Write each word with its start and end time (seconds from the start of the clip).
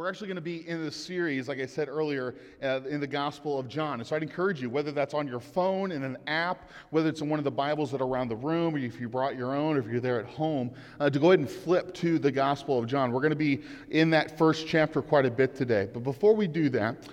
We're 0.00 0.08
actually 0.08 0.28
going 0.28 0.36
to 0.36 0.40
be 0.40 0.66
in 0.66 0.82
this 0.82 0.96
series, 0.96 1.46
like 1.46 1.60
I 1.60 1.66
said 1.66 1.86
earlier, 1.86 2.34
uh, 2.62 2.80
in 2.88 3.00
the 3.00 3.06
Gospel 3.06 3.58
of 3.58 3.68
John. 3.68 4.00
And 4.00 4.06
so 4.06 4.16
I'd 4.16 4.22
encourage 4.22 4.58
you, 4.58 4.70
whether 4.70 4.92
that's 4.92 5.12
on 5.12 5.28
your 5.28 5.40
phone, 5.40 5.92
in 5.92 6.02
an 6.04 6.16
app, 6.26 6.70
whether 6.88 7.10
it's 7.10 7.20
in 7.20 7.28
one 7.28 7.38
of 7.38 7.44
the 7.44 7.50
Bibles 7.50 7.90
that 7.90 8.00
are 8.00 8.06
around 8.06 8.28
the 8.28 8.36
room, 8.36 8.74
or 8.74 8.78
if 8.78 8.98
you 8.98 9.10
brought 9.10 9.36
your 9.36 9.54
own, 9.54 9.76
or 9.76 9.80
if 9.80 9.86
you're 9.88 10.00
there 10.00 10.18
at 10.18 10.24
home, 10.24 10.70
uh, 11.00 11.10
to 11.10 11.18
go 11.18 11.32
ahead 11.32 11.40
and 11.40 11.50
flip 11.50 11.92
to 11.96 12.18
the 12.18 12.32
Gospel 12.32 12.78
of 12.78 12.86
John. 12.86 13.12
We're 13.12 13.20
going 13.20 13.28
to 13.28 13.36
be 13.36 13.60
in 13.90 14.08
that 14.08 14.38
first 14.38 14.66
chapter 14.66 15.02
quite 15.02 15.26
a 15.26 15.30
bit 15.30 15.54
today. 15.54 15.86
But 15.92 16.02
before 16.02 16.34
we 16.34 16.46
do 16.46 16.70
that, 16.70 17.06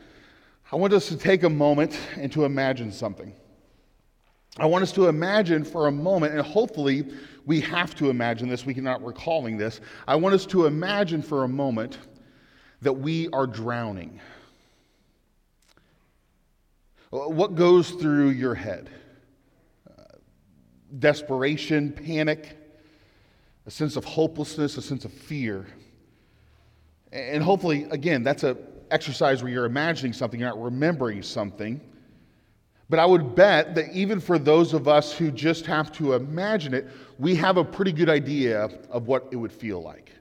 I 0.71 0.77
want 0.77 0.93
us 0.93 1.09
to 1.09 1.17
take 1.17 1.43
a 1.43 1.49
moment 1.49 1.99
and 2.15 2.31
to 2.31 2.45
imagine 2.45 2.93
something. 2.93 3.33
I 4.59 4.65
want 4.65 4.83
us 4.83 4.93
to 4.93 5.09
imagine 5.09 5.65
for 5.65 5.87
a 5.87 5.91
moment, 5.91 6.35
and 6.35 6.41
hopefully 6.41 7.05
we 7.45 7.59
have 7.59 7.95
to 7.95 8.09
imagine 8.09 8.47
this, 8.47 8.65
we 8.65 8.73
cannot 8.73 9.03
recalling 9.03 9.57
this. 9.57 9.81
I 10.07 10.15
want 10.15 10.35
us 10.35 10.45
to 10.45 10.67
imagine 10.67 11.21
for 11.21 11.43
a 11.43 11.49
moment 11.49 11.97
that 12.81 12.93
we 12.93 13.29
are 13.29 13.47
drowning. 13.47 14.19
What 17.09 17.55
goes 17.55 17.91
through 17.91 18.29
your 18.29 18.53
head? 18.53 18.89
Uh, 19.89 20.03
desperation, 20.99 21.91
panic, 21.91 22.57
a 23.65 23.71
sense 23.71 23.95
of 23.95 24.03
hopelessness, 24.03 24.77
a 24.77 24.81
sense 24.81 25.05
of 25.05 25.13
fear. 25.13 25.65
And 27.11 27.41
hopefully, 27.41 27.87
again, 27.91 28.23
that's 28.23 28.43
an 28.43 28.57
exercise 28.91 29.41
where 29.41 29.51
you're 29.51 29.65
imagining 29.65 30.13
something, 30.13 30.39
you're 30.39 30.49
not 30.49 30.61
remembering 30.61 31.23
something. 31.23 31.79
But 32.89 32.99
I 32.99 33.05
would 33.05 33.35
bet 33.35 33.75
that 33.75 33.91
even 33.91 34.19
for 34.19 34.39
those 34.39 34.73
of 34.73 34.87
us 34.87 35.11
who 35.11 35.31
just 35.31 35.65
have 35.65 35.91
to 35.93 36.13
imagine 36.13 36.73
it, 36.73 36.87
we 37.19 37.35
have 37.35 37.57
a 37.57 37.63
pretty 37.63 37.91
good 37.91 38.09
idea 38.09 38.69
of 38.89 39.07
what 39.07 39.27
it 39.31 39.35
would 39.35 39.51
feel 39.51 39.81
like. 39.81 40.11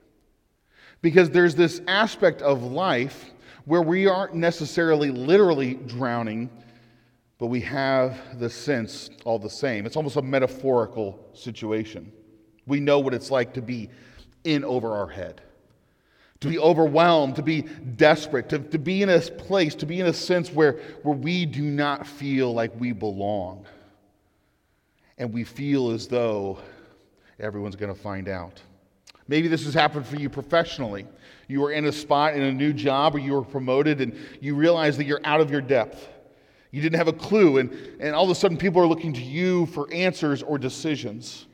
Because 1.07 1.31
there's 1.31 1.55
this 1.55 1.81
aspect 1.87 2.43
of 2.43 2.65
life 2.65 3.31
where 3.65 3.81
we 3.81 4.09
aren't 4.09 4.35
necessarily 4.35 5.13
literally 5.13 5.75
drowning, 5.75 6.51
but 7.39 7.47
we 7.47 7.61
have 7.61 8.41
the 8.41 8.51
sense 8.51 9.09
all 9.25 9.39
the 9.39 9.49
same. 9.49 9.87
It's 9.87 9.95
almost 9.95 10.17
a 10.17 10.23
metaphorical 10.23 11.25
situation. 11.33 12.11
We 12.67 12.81
know 12.81 12.99
what 12.99 13.15
it's 13.15 13.31
like 13.31 13.55
to 13.55 13.63
be 13.63 13.89
in 14.43 14.65
over 14.65 14.95
our 14.95 15.07
head, 15.07 15.43
to 16.41 16.49
be 16.49 16.59
overwhelmed, 16.59 17.37
to 17.37 17.43
be 17.43 17.63
desperate, 17.63 18.49
to, 18.49 18.59
to 18.59 18.79
be 18.81 19.03
in 19.03 19.09
a 19.09 19.21
place, 19.21 19.77
to 19.77 19.87
be 19.87 20.01
in 20.01 20.09
a 20.09 20.13
sense 20.13 20.51
where, 20.51 20.73
where 21.05 21.17
we 21.17 21.47
do 21.47 21.63
not 21.63 22.05
feel 22.05 22.53
like 22.53 22.73
we 22.81 22.91
belong. 22.91 23.65
And 25.19 25.33
we 25.33 25.45
feel 25.45 25.93
as 25.93 26.09
though 26.09 26.59
everyone's 27.39 27.77
going 27.77 27.95
to 27.95 28.01
find 28.01 28.29
out. 28.29 28.61
Maybe 29.29 29.49
this 29.49 29.65
has 29.65 29.75
happened 29.75 30.07
for 30.07 30.17
you 30.17 30.29
professionally. 30.29 31.07
You 31.49 31.61
were 31.61 31.73
in 31.73 31.85
a 31.87 31.93
spot 31.93 32.35
in 32.35 32.43
a 32.43 32.53
new 32.53 32.73
job 32.73 33.15
or 33.15 33.19
you 33.19 33.33
were 33.33 33.43
promoted 33.43 34.01
and 34.01 34.17
you 34.41 34.55
realize 34.55 34.97
that 34.97 35.05
you're 35.05 35.21
out 35.25 35.41
of 35.41 35.51
your 35.51 35.61
depth. 35.61 36.09
You 36.71 36.83
didn't 36.83 36.99
have 36.99 37.09
a 37.09 37.13
clue, 37.13 37.59
and, 37.59 37.71
and 38.01 38.15
all 38.15 38.25
of 38.25 38.31
a 38.31 38.35
sudden 38.35 38.59
people 38.59 38.83
are 38.83 38.87
looking 38.87 39.13
to 39.15 39.23
you 39.23 39.67
for 39.67 39.91
answers 39.93 40.43
or 40.43 40.59
decisions. 40.59 41.47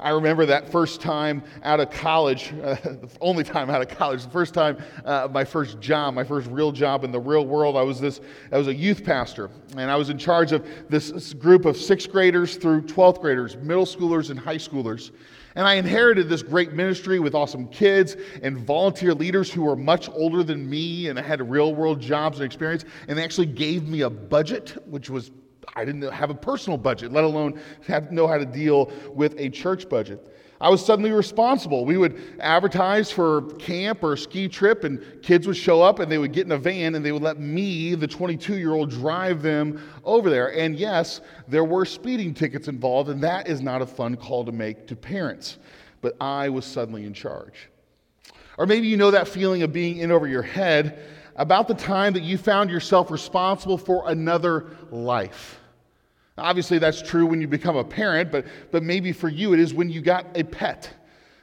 I 0.00 0.10
remember 0.10 0.44
that 0.46 0.72
first 0.72 1.00
time 1.00 1.44
out 1.62 1.78
of 1.78 1.88
college, 1.88 2.52
uh, 2.64 2.74
the 2.82 3.08
only 3.20 3.44
time 3.44 3.70
out 3.70 3.80
of 3.80 3.96
college, 3.96 4.24
the 4.24 4.30
first 4.30 4.52
time, 4.52 4.76
uh, 5.04 5.28
my 5.30 5.44
first 5.44 5.78
job, 5.78 6.14
my 6.14 6.24
first 6.24 6.50
real 6.50 6.72
job 6.72 7.04
in 7.04 7.12
the 7.12 7.20
real 7.20 7.46
world. 7.46 7.76
I 7.76 7.82
was 7.82 8.00
this, 8.00 8.20
I 8.50 8.58
was 8.58 8.66
a 8.66 8.74
youth 8.74 9.04
pastor, 9.04 9.50
and 9.76 9.88
I 9.88 9.94
was 9.94 10.10
in 10.10 10.18
charge 10.18 10.50
of 10.50 10.66
this 10.88 11.32
group 11.34 11.64
of 11.64 11.76
sixth 11.76 12.10
graders 12.10 12.56
through 12.56 12.82
12th 12.82 13.20
graders, 13.20 13.56
middle 13.56 13.86
schoolers 13.86 14.30
and 14.30 14.38
high 14.38 14.56
schoolers. 14.56 15.12
And 15.54 15.64
I 15.64 15.74
inherited 15.74 16.28
this 16.28 16.42
great 16.42 16.72
ministry 16.72 17.20
with 17.20 17.36
awesome 17.36 17.68
kids 17.68 18.16
and 18.42 18.58
volunteer 18.58 19.14
leaders 19.14 19.52
who 19.52 19.62
were 19.62 19.76
much 19.76 20.08
older 20.08 20.42
than 20.42 20.68
me 20.68 21.06
and 21.06 21.16
had 21.16 21.48
real 21.48 21.72
world 21.72 22.00
jobs 22.00 22.38
and 22.38 22.46
experience. 22.46 22.84
And 23.06 23.16
they 23.16 23.22
actually 23.22 23.46
gave 23.46 23.86
me 23.86 24.00
a 24.00 24.10
budget, 24.10 24.76
which 24.90 25.08
was, 25.08 25.30
I 25.74 25.84
didn't 25.84 26.02
have 26.12 26.30
a 26.30 26.34
personal 26.34 26.78
budget, 26.78 27.12
let 27.12 27.24
alone 27.24 27.60
have, 27.86 28.12
know 28.12 28.26
how 28.26 28.38
to 28.38 28.46
deal 28.46 28.92
with 29.12 29.34
a 29.38 29.48
church 29.48 29.88
budget. 29.88 30.30
I 30.60 30.68
was 30.68 30.84
suddenly 30.84 31.10
responsible. 31.10 31.84
We 31.84 31.98
would 31.98 32.38
advertise 32.40 33.10
for 33.10 33.42
camp 33.58 34.02
or 34.02 34.16
ski 34.16 34.48
trip, 34.48 34.84
and 34.84 35.02
kids 35.22 35.46
would 35.46 35.56
show 35.56 35.82
up 35.82 35.98
and 35.98 36.10
they 36.10 36.18
would 36.18 36.32
get 36.32 36.46
in 36.46 36.52
a 36.52 36.58
van 36.58 36.94
and 36.94 37.04
they 37.04 37.12
would 37.12 37.22
let 37.22 37.38
me, 37.38 37.94
the 37.94 38.06
22 38.06 38.56
year 38.56 38.72
old, 38.72 38.90
drive 38.90 39.42
them 39.42 39.82
over 40.04 40.30
there. 40.30 40.56
And 40.56 40.76
yes, 40.76 41.20
there 41.48 41.64
were 41.64 41.84
speeding 41.84 42.32
tickets 42.32 42.68
involved, 42.68 43.10
and 43.10 43.22
that 43.22 43.48
is 43.48 43.60
not 43.60 43.82
a 43.82 43.86
fun 43.86 44.16
call 44.16 44.44
to 44.44 44.52
make 44.52 44.86
to 44.86 44.96
parents. 44.96 45.58
But 46.00 46.16
I 46.20 46.48
was 46.48 46.64
suddenly 46.64 47.04
in 47.04 47.14
charge. 47.14 47.68
Or 48.56 48.66
maybe 48.66 48.86
you 48.86 48.96
know 48.96 49.10
that 49.10 49.26
feeling 49.26 49.62
of 49.62 49.72
being 49.72 49.98
in 49.98 50.12
over 50.12 50.28
your 50.28 50.42
head 50.42 51.02
about 51.36 51.68
the 51.68 51.74
time 51.74 52.12
that 52.14 52.22
you 52.22 52.38
found 52.38 52.70
yourself 52.70 53.10
responsible 53.10 53.78
for 53.78 54.08
another 54.08 54.66
life. 54.90 55.60
Obviously, 56.36 56.78
that's 56.78 57.00
true 57.00 57.26
when 57.26 57.40
you 57.40 57.46
become 57.46 57.76
a 57.76 57.84
parent, 57.84 58.32
but, 58.32 58.44
but 58.72 58.82
maybe 58.82 59.12
for 59.12 59.28
you 59.28 59.52
it 59.52 59.60
is 59.60 59.72
when 59.72 59.88
you 59.88 60.00
got 60.00 60.26
a 60.36 60.42
pet. 60.42 60.92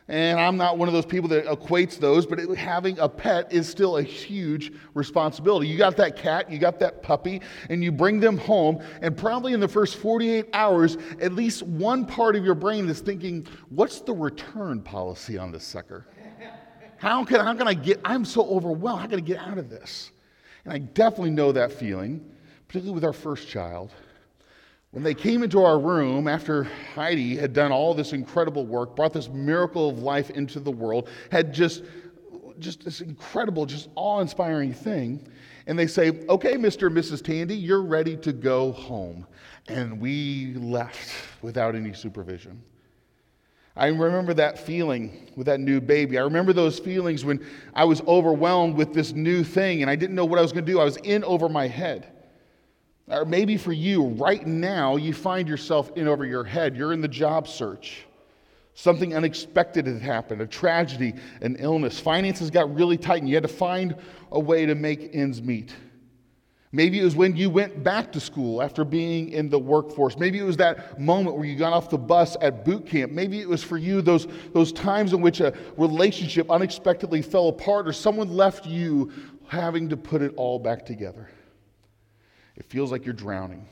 And 0.07 0.38
I'm 0.38 0.57
not 0.57 0.78
one 0.78 0.90
of 0.90 0.94
those 0.94 1.06
people 1.06 1.29
that 1.29 1.46
equates 1.46 1.97
those, 1.97 2.25
but 2.25 2.38
it, 2.38 2.57
having 2.57 3.00
a 3.00 3.07
pet 3.07 3.53
is 3.53 3.69
still 3.69 3.96
a 3.97 4.03
huge 4.03 4.74
responsibility. 4.94 5.68
You 5.68 5.78
got 5.78 5.96
that 5.97 6.18
cat, 6.18 6.52
you 6.52 6.59
got 6.59 6.79
that 6.79 7.02
puppy, 7.02 7.40
and 7.69 7.81
you 7.81 7.94
bring 7.94 8.19
them 8.19 8.38
home, 8.38 8.84
and 9.02 9.16
probably 9.16 9.53
in 9.53 9.62
the 9.62 9.69
first 9.69 9.96
48 9.96 10.47
hours, 10.52 10.97
at 11.22 11.31
least 11.31 11.63
one 11.63 12.06
part 12.06 12.35
of 12.35 12.44
your 12.44 12.56
brain 12.56 12.90
is 12.90 13.00
thinking, 13.00 13.47
what's 13.69 14.02
the 14.02 14.13
return 14.13 14.81
policy 14.81 15.38
on 15.38 15.53
this 15.53 15.63
sucker? 15.63 16.06
How 17.01 17.25
can, 17.25 17.39
how 17.39 17.56
can 17.56 17.67
I 17.67 17.73
get, 17.73 18.00
I'm 18.06 18.23
so 18.23 18.47
overwhelmed, 18.47 19.01
how 19.01 19.07
can 19.07 19.17
I 19.17 19.23
get 19.23 19.39
out 19.39 19.57
of 19.57 19.72
this? 19.72 20.12
And 20.63 20.72
I 20.72 20.78
definitely 20.78 21.31
know 21.31 21.51
that 21.51 21.72
feeling, 21.72 22.23
particularly 22.67 22.94
with 22.94 23.03
our 23.03 23.12
first 23.12 23.47
child. 23.47 23.91
When 24.91 25.03
they 25.03 25.16
came 25.16 25.41
into 25.41 25.63
our 25.63 25.79
room 25.79 26.28
after 26.28 26.66
Heidi 26.94 27.35
had 27.35 27.53
done 27.53 27.72
all 27.72 27.95
this 27.95 28.13
incredible 28.13 28.67
work, 28.67 28.95
brought 28.95 29.13
this 29.13 29.29
miracle 29.29 29.90
of 29.90 29.97
life 29.97 30.29
into 30.29 30.59
the 30.59 30.69
world, 30.69 31.09
had 31.31 31.53
just 31.53 31.84
just 32.59 32.85
this 32.85 33.01
incredible, 33.01 33.66
just 33.66 33.90
awe-inspiring 33.95 34.72
thing, 34.72 35.28
and 35.66 35.79
they 35.79 35.88
say, 35.88 36.09
"Okay, 36.29 36.53
Mr. 36.53 36.88
and 36.88 36.95
Mrs. 36.95 37.23
Tandy, 37.23 37.56
you're 37.56 37.81
ready 37.81 38.16
to 38.17 38.31
go 38.31 38.73
home." 38.73 39.25
And 39.67 40.00
we 40.00 40.53
left 40.53 41.09
without 41.41 41.75
any 41.75 41.94
supervision. 41.94 42.61
I 43.76 43.88
remember 43.88 44.34
that 44.34 44.59
feeling 44.59 45.32
with 45.36 45.48
that 45.48 45.59
new 45.59 45.80
baby. 45.80 46.18
I 46.18 46.24
remember 46.24 46.52
those 46.52 46.78
feelings 46.78 47.24
when 47.24 47.46
I 47.74 47.86
was 47.86 48.02
overwhelmed 48.02 48.76
with 48.76 48.94
this 48.94 49.14
new 49.14 49.44
thing 49.44 49.82
and 49.82 49.90
I 49.90 49.96
didn't 49.96 50.16
know 50.16 50.26
what 50.26 50.40
I 50.40 50.42
was 50.42 50.52
going 50.52 50.66
to 50.66 50.72
do. 50.72 50.80
I 50.80 50.84
was 50.84 50.98
in 50.98 51.24
over 51.24 51.48
my 51.48 51.68
head. 51.68 52.12
Or 53.08 53.26
maybe 53.26 53.58
for 53.58 53.74
you, 53.74 54.04
right 54.04 54.46
now, 54.46 54.96
you 54.96 55.14
find 55.14 55.48
yourself 55.48 55.92
in 55.96 56.08
over 56.08 56.26
your 56.26 56.44
head. 56.44 56.76
You're 56.76 56.94
in 56.94 57.02
the 57.02 57.08
job 57.08 57.48
search. 57.48 58.06
Something 58.74 59.16
unexpected 59.16 59.86
had 59.86 60.02
happened, 60.02 60.42
a 60.42 60.48
tragedy, 60.48 61.14
an 61.42 61.58
illness. 61.58 62.00
Finances 62.00 62.50
got 62.50 62.74
really 62.74 62.98
tight, 62.98 63.22
and 63.22 63.28
you 63.28 63.36
had 63.36 63.44
to 63.44 63.50
find 63.50 63.96
a 64.32 64.40
way 64.40 64.66
to 64.66 64.76
make 64.76 65.09
ends 65.14 65.42
meet. 65.42 65.76
Maybe 66.74 67.02
it 67.02 67.04
was 67.04 67.18
when 67.18 67.36
you 67.36 67.50
went 67.50 67.84
back 67.84 68.14
to 68.14 68.20
school 68.22 68.62
after 68.62 68.86
being 68.86 69.30
in 69.30 69.50
the 69.50 69.59
workforce. 69.59 70.18
Maybe 70.18 70.40
it 70.40 70.44
was 70.44 70.56
that 70.58 71.00
moment 71.00 71.36
where 71.36 71.46
you 71.46 71.58
got 71.58 71.74
off 71.74 71.90
the 71.90 71.98
bus 71.98 72.38
at 72.40 72.64
boot 72.64 72.86
camp. 72.86 73.12
Maybe 73.12 73.42
it 73.42 73.50
was 73.50 73.62
for 73.62 73.78
you 73.78 74.02
those, 74.02 74.28
those 74.54 74.72
times 74.72 75.12
in 75.12 75.20
which 75.20 75.42
a 75.42 75.54
relationship 75.76 76.50
unexpectedly 76.50 77.22
fell 77.22 77.50
apart 77.50 77.90
or 77.90 77.94
someone 77.94 78.30
left 78.30 78.66
you 78.66 79.12
having 79.48 79.90
to 79.90 79.98
put 79.98 80.22
it 80.22 80.34
all 80.38 80.59
back 80.59 80.86
together. 80.86 81.30
It 82.56 82.66
feels 82.66 82.90
like 82.90 83.03
you're 83.06 83.14
drowning. 83.14 83.68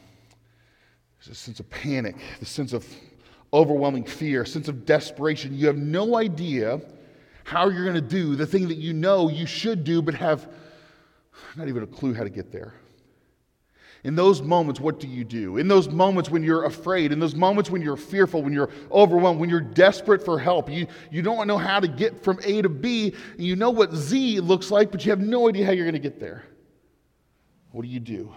There's 1.19 1.37
a 1.37 1.39
sense 1.39 1.61
of 1.61 1.69
panic, 1.69 2.17
the 2.39 2.45
sense 2.45 2.73
of 2.73 2.85
overwhelming 3.53 4.03
fear, 4.03 4.41
a 4.41 4.47
sense 4.47 4.67
of 4.67 4.85
desperation. 4.85 5.57
You 5.57 5.67
have 5.67 5.77
no 5.77 6.17
idea 6.17 6.81
how 7.45 7.69
you're 7.69 7.83
going 7.83 7.95
to 7.95 8.01
do 8.01 8.35
the 8.35 8.45
thing 8.45 8.67
that 8.67 8.77
you 8.77 8.91
know 8.91 9.29
you 9.29 9.45
should 9.45 9.85
do, 9.85 10.01
but 10.01 10.15
have 10.15 10.49
not 11.55 11.69
even 11.69 11.83
a 11.83 11.87
clue 11.87 12.13
how 12.13 12.23
to 12.23 12.29
get 12.29 12.51
there. 12.51 12.73
In 14.03 14.15
those 14.15 14.41
moments, 14.41 14.79
what 14.79 14.99
do 14.99 15.07
you 15.07 15.25
do? 15.25 15.57
In 15.57 15.67
those 15.67 15.89
moments 15.89 16.29
when 16.29 16.41
you're 16.41 16.65
afraid, 16.65 17.11
in 17.11 17.19
those 17.19 17.35
moments 17.35 17.69
when 17.69 17.81
you're 17.81 17.97
fearful, 17.97 18.41
when 18.41 18.53
you're 18.53 18.69
overwhelmed, 18.91 19.39
when 19.39 19.49
you're 19.49 19.59
desperate 19.59 20.23
for 20.23 20.39
help, 20.39 20.69
you, 20.69 20.87
you 21.11 21.21
don't 21.21 21.47
know 21.47 21.57
how 21.57 21.79
to 21.79 21.87
get 21.87 22.23
from 22.23 22.39
A 22.45 22.61
to 22.61 22.69
B, 22.69 23.13
and 23.33 23.45
you 23.45 23.55
know 23.55 23.69
what 23.69 23.93
Z 23.93 24.39
looks 24.39 24.71
like, 24.71 24.91
but 24.91 25.05
you 25.05 25.11
have 25.11 25.19
no 25.19 25.49
idea 25.49 25.65
how 25.65 25.73
you're 25.73 25.85
going 25.85 25.93
to 25.93 25.99
get 25.99 26.19
there. 26.19 26.45
What 27.71 27.81
do 27.81 27.89
you 27.89 27.99
do? 27.99 28.31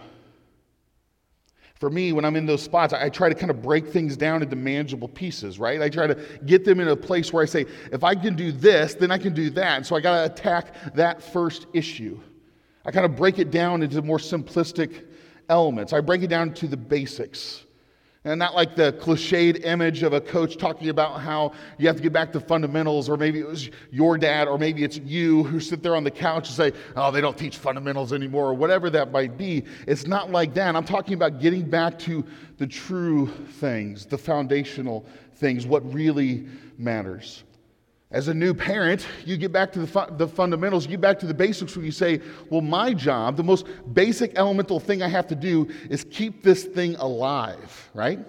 for 1.83 1.89
me, 1.89 2.13
when 2.13 2.23
I'm 2.23 2.37
in 2.37 2.45
those 2.45 2.61
spots, 2.61 2.93
I, 2.93 3.09
try 3.09 3.27
to 3.27 3.35
kind 3.35 3.49
of 3.49 3.61
break 3.61 3.89
things 3.89 4.15
down 4.15 4.41
into 4.41 4.55
manageable 4.55 5.09
pieces, 5.09 5.59
right? 5.59 5.81
I 5.81 5.89
try 5.89 6.07
to 6.07 6.15
get 6.45 6.63
them 6.63 6.79
in 6.79 6.87
a 6.87 6.95
place 6.95 7.33
where 7.33 7.43
I 7.43 7.45
say, 7.45 7.65
if 7.91 8.05
I 8.05 8.15
can 8.15 8.37
do 8.37 8.53
this, 8.53 8.93
then 8.93 9.11
I 9.11 9.17
can 9.17 9.33
do 9.33 9.49
that. 9.49 9.75
And 9.75 9.85
so 9.85 9.97
I 9.97 9.99
got 9.99 10.15
to 10.15 10.31
attack 10.31 10.95
that 10.95 11.21
first 11.21 11.67
issue. 11.73 12.21
I 12.85 12.91
kind 12.91 13.05
of 13.05 13.17
break 13.17 13.37
it 13.37 13.51
down 13.51 13.83
into 13.83 14.01
more 14.01 14.17
simplistic 14.17 15.07
elements. 15.53 15.93
I 15.93 16.01
break 16.01 16.23
it 16.23 16.27
down 16.27 16.53
to 16.55 16.67
the 16.67 16.77
basics. 16.77 17.63
And 18.25 18.39
not 18.39 18.55
like 18.55 18.75
the 18.77 18.93
cliched 18.93 19.65
image 19.65 20.01
of 20.01 20.13
a 20.13 20.21
coach 20.21 20.57
talking 20.57 20.87
about 20.87 21.19
how 21.19 21.51
you 21.77 21.87
have 21.87 21.97
to 21.97 22.01
get 22.01 22.13
back 22.13 22.31
to 22.31 22.39
fundamentals, 22.39 23.09
or 23.09 23.17
maybe 23.17 23.39
it 23.39 23.45
was 23.45 23.69
your 23.91 24.17
dad, 24.17 24.47
or 24.47 24.57
maybe 24.57 24.83
it's 24.83 24.97
you 24.97 25.43
who 25.43 25.59
sit 25.59 25.83
there 25.83 25.93
on 25.95 26.05
the 26.05 26.11
couch 26.11 26.47
and 26.47 26.55
say, 26.55 26.71
oh, 26.95 27.11
they 27.11 27.19
don't 27.19 27.37
teach 27.37 27.57
fundamentals 27.57 28.13
anymore, 28.13 28.47
or 28.47 28.53
whatever 28.53 28.89
that 28.89 29.11
might 29.11 29.37
be. 29.37 29.63
It's 29.87 30.07
not 30.07 30.31
like 30.31 30.53
that. 30.53 30.73
I'm 30.75 30.85
talking 30.85 31.15
about 31.15 31.41
getting 31.41 31.69
back 31.69 31.99
to 31.99 32.25
the 32.57 32.65
true 32.65 33.27
things, 33.59 34.05
the 34.05 34.17
foundational 34.17 35.05
things, 35.35 35.67
what 35.67 35.93
really 35.93 36.47
matters. 36.77 37.43
As 38.13 38.27
a 38.27 38.33
new 38.33 38.53
parent, 38.53 39.07
you 39.25 39.37
get 39.37 39.51
back 39.51 39.71
to 39.73 39.79
the, 39.79 39.87
fu- 39.87 40.15
the 40.17 40.27
fundamentals, 40.27 40.85
you 40.85 40.91
get 40.91 41.01
back 41.01 41.19
to 41.19 41.25
the 41.25 41.33
basics 41.33 41.75
where 41.75 41.83
you 41.83 41.91
say, 41.91 42.21
Well, 42.51 42.61
my 42.61 42.93
job, 42.93 43.35
the 43.35 43.43
most 43.43 43.65
basic 43.93 44.37
elemental 44.37 44.79
thing 44.79 45.01
I 45.01 45.07
have 45.07 45.27
to 45.27 45.35
do 45.35 45.67
is 45.89 46.05
keep 46.11 46.43
this 46.43 46.63
thing 46.63 46.95
alive, 46.97 47.89
right? 47.95 48.19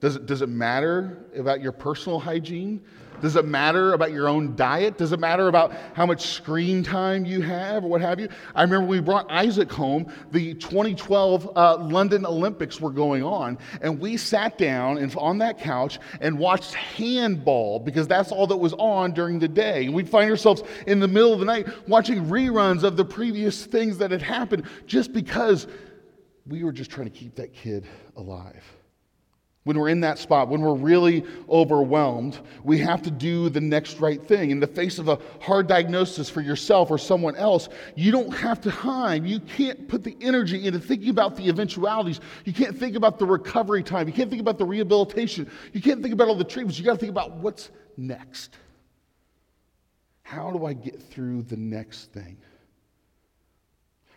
Does 0.00 0.16
it, 0.16 0.26
does 0.26 0.42
it 0.42 0.48
matter 0.48 1.24
about 1.36 1.62
your 1.62 1.70
personal 1.70 2.18
hygiene? 2.18 2.82
Does 3.22 3.36
it 3.36 3.46
matter 3.46 3.92
about 3.92 4.10
your 4.10 4.28
own 4.28 4.56
diet? 4.56 4.98
Does 4.98 5.12
it 5.12 5.20
matter 5.20 5.46
about 5.46 5.72
how 5.94 6.04
much 6.04 6.26
screen 6.26 6.82
time 6.82 7.24
you 7.24 7.40
have 7.40 7.84
or 7.84 7.88
what 7.88 8.00
have 8.00 8.18
you? 8.18 8.28
I 8.54 8.62
remember 8.62 8.86
we 8.86 9.00
brought 9.00 9.30
Isaac 9.30 9.70
home. 9.70 10.12
The 10.32 10.54
2012 10.54 11.56
uh, 11.56 11.76
London 11.78 12.26
Olympics 12.26 12.80
were 12.80 12.90
going 12.90 13.22
on, 13.22 13.58
and 13.80 14.00
we 14.00 14.16
sat 14.16 14.58
down 14.58 14.98
and, 14.98 15.14
on 15.16 15.38
that 15.38 15.58
couch 15.58 16.00
and 16.20 16.36
watched 16.36 16.74
handball 16.74 17.78
because 17.78 18.08
that's 18.08 18.32
all 18.32 18.48
that 18.48 18.56
was 18.56 18.72
on 18.74 19.12
during 19.12 19.38
the 19.38 19.48
day. 19.48 19.88
We'd 19.88 20.08
find 20.08 20.28
ourselves 20.28 20.64
in 20.88 20.98
the 20.98 21.08
middle 21.08 21.32
of 21.32 21.38
the 21.38 21.46
night 21.46 21.68
watching 21.88 22.26
reruns 22.26 22.82
of 22.82 22.96
the 22.96 23.04
previous 23.04 23.66
things 23.66 23.98
that 23.98 24.10
had 24.10 24.22
happened 24.22 24.64
just 24.86 25.12
because 25.12 25.68
we 26.46 26.64
were 26.64 26.72
just 26.72 26.90
trying 26.90 27.08
to 27.08 27.16
keep 27.16 27.36
that 27.36 27.54
kid 27.54 27.86
alive. 28.16 28.64
When 29.64 29.78
we're 29.78 29.90
in 29.90 30.00
that 30.00 30.18
spot, 30.18 30.48
when 30.48 30.60
we're 30.60 30.74
really 30.74 31.24
overwhelmed, 31.48 32.40
we 32.64 32.78
have 32.78 33.00
to 33.02 33.12
do 33.12 33.48
the 33.48 33.60
next 33.60 34.00
right 34.00 34.20
thing. 34.20 34.50
In 34.50 34.58
the 34.58 34.66
face 34.66 34.98
of 34.98 35.06
a 35.06 35.20
hard 35.40 35.68
diagnosis 35.68 36.28
for 36.28 36.40
yourself 36.40 36.90
or 36.90 36.98
someone 36.98 37.36
else, 37.36 37.68
you 37.94 38.10
don't 38.10 38.36
have 38.36 38.60
to 38.62 38.70
hide. 38.70 39.24
You 39.24 39.38
can't 39.38 39.86
put 39.86 40.02
the 40.02 40.16
energy 40.20 40.66
into 40.66 40.80
thinking 40.80 41.10
about 41.10 41.36
the 41.36 41.48
eventualities. 41.48 42.18
You 42.44 42.52
can't 42.52 42.76
think 42.76 42.96
about 42.96 43.20
the 43.20 43.26
recovery 43.26 43.84
time. 43.84 44.08
You 44.08 44.12
can't 44.12 44.30
think 44.30 44.40
about 44.40 44.58
the 44.58 44.64
rehabilitation. 44.64 45.48
You 45.72 45.80
can't 45.80 46.02
think 46.02 46.12
about 46.12 46.26
all 46.26 46.34
the 46.34 46.42
treatments. 46.42 46.76
You 46.76 46.84
got 46.84 46.94
to 46.94 46.98
think 46.98 47.10
about 47.10 47.36
what's 47.36 47.70
next. 47.96 48.56
How 50.24 50.50
do 50.50 50.66
I 50.66 50.72
get 50.72 51.00
through 51.00 51.42
the 51.42 51.56
next 51.56 52.12
thing? 52.12 52.36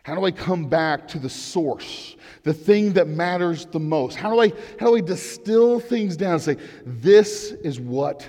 How 0.05 0.13
do 0.13 0.23
I 0.23 0.29
come 0.29 0.67
back 0.67 1.07
to 1.07 1.17
the 1.17 1.31
source, 1.31 2.15
the 2.43 2.53
thing 2.53 2.93
that 2.93 3.07
matters 3.07 3.65
the 3.65 3.79
most? 3.79 4.15
How 4.15 4.29
do 4.29 4.39
I, 4.39 4.49
how 4.79 4.85
do 4.85 4.97
I 4.97 5.01
distill 5.01 5.79
things 5.79 6.15
down 6.15 6.33
and 6.33 6.41
say, 6.43 6.57
this 6.85 7.53
is 7.63 7.79
what 7.79 8.23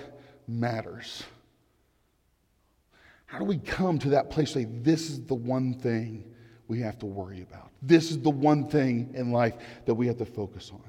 matters? 0.49 1.23
How 3.27 3.39
do 3.39 3.45
we 3.45 3.59
come 3.59 3.99
to 3.99 4.09
that 4.09 4.31
place 4.31 4.53
say, 4.53 4.65
this 4.65 5.11
is 5.11 5.21
the 5.27 5.35
one 5.35 5.75
thing 5.75 6.25
we 6.67 6.81
have 6.81 6.99
to 7.01 7.07
worry 7.07 7.43
about? 7.43 7.71
This 7.83 8.11
is 8.11 8.21
the 8.21 8.31
one 8.31 8.67
thing 8.67 9.11
in 9.13 9.31
life 9.31 9.53
that 9.85 9.93
we 9.93 10.07
have 10.07 10.17
to 10.17 10.25
focus 10.25 10.71
on. 10.73 10.81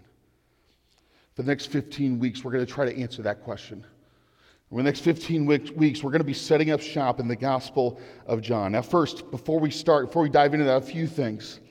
For 1.35 1.41
the 1.41 1.49
next 1.49 1.65
15 1.65 2.17
weeks, 2.17 2.45
we're 2.45 2.53
going 2.53 2.65
to 2.65 2.71
try 2.71 2.85
to 2.85 2.97
answer 2.97 3.21
that 3.23 3.43
question. 3.43 3.85
For 4.69 4.75
the 4.75 4.83
next 4.83 4.99
15 4.99 5.45
weeks, 5.45 6.03
we're 6.03 6.11
going 6.11 6.19
to 6.19 6.25
be 6.25 6.33
setting 6.33 6.71
up 6.71 6.81
shop 6.81 7.21
in 7.21 7.27
the 7.29 7.37
Gospel 7.37 8.01
of 8.25 8.41
John. 8.41 8.73
Now, 8.73 8.81
first, 8.81 9.31
before 9.31 9.61
we 9.61 9.71
start, 9.71 10.07
before 10.07 10.23
we 10.23 10.29
dive 10.29 10.53
into 10.53 10.65
that, 10.65 10.77
a 10.77 10.81
few 10.81 11.07
things. 11.07 11.61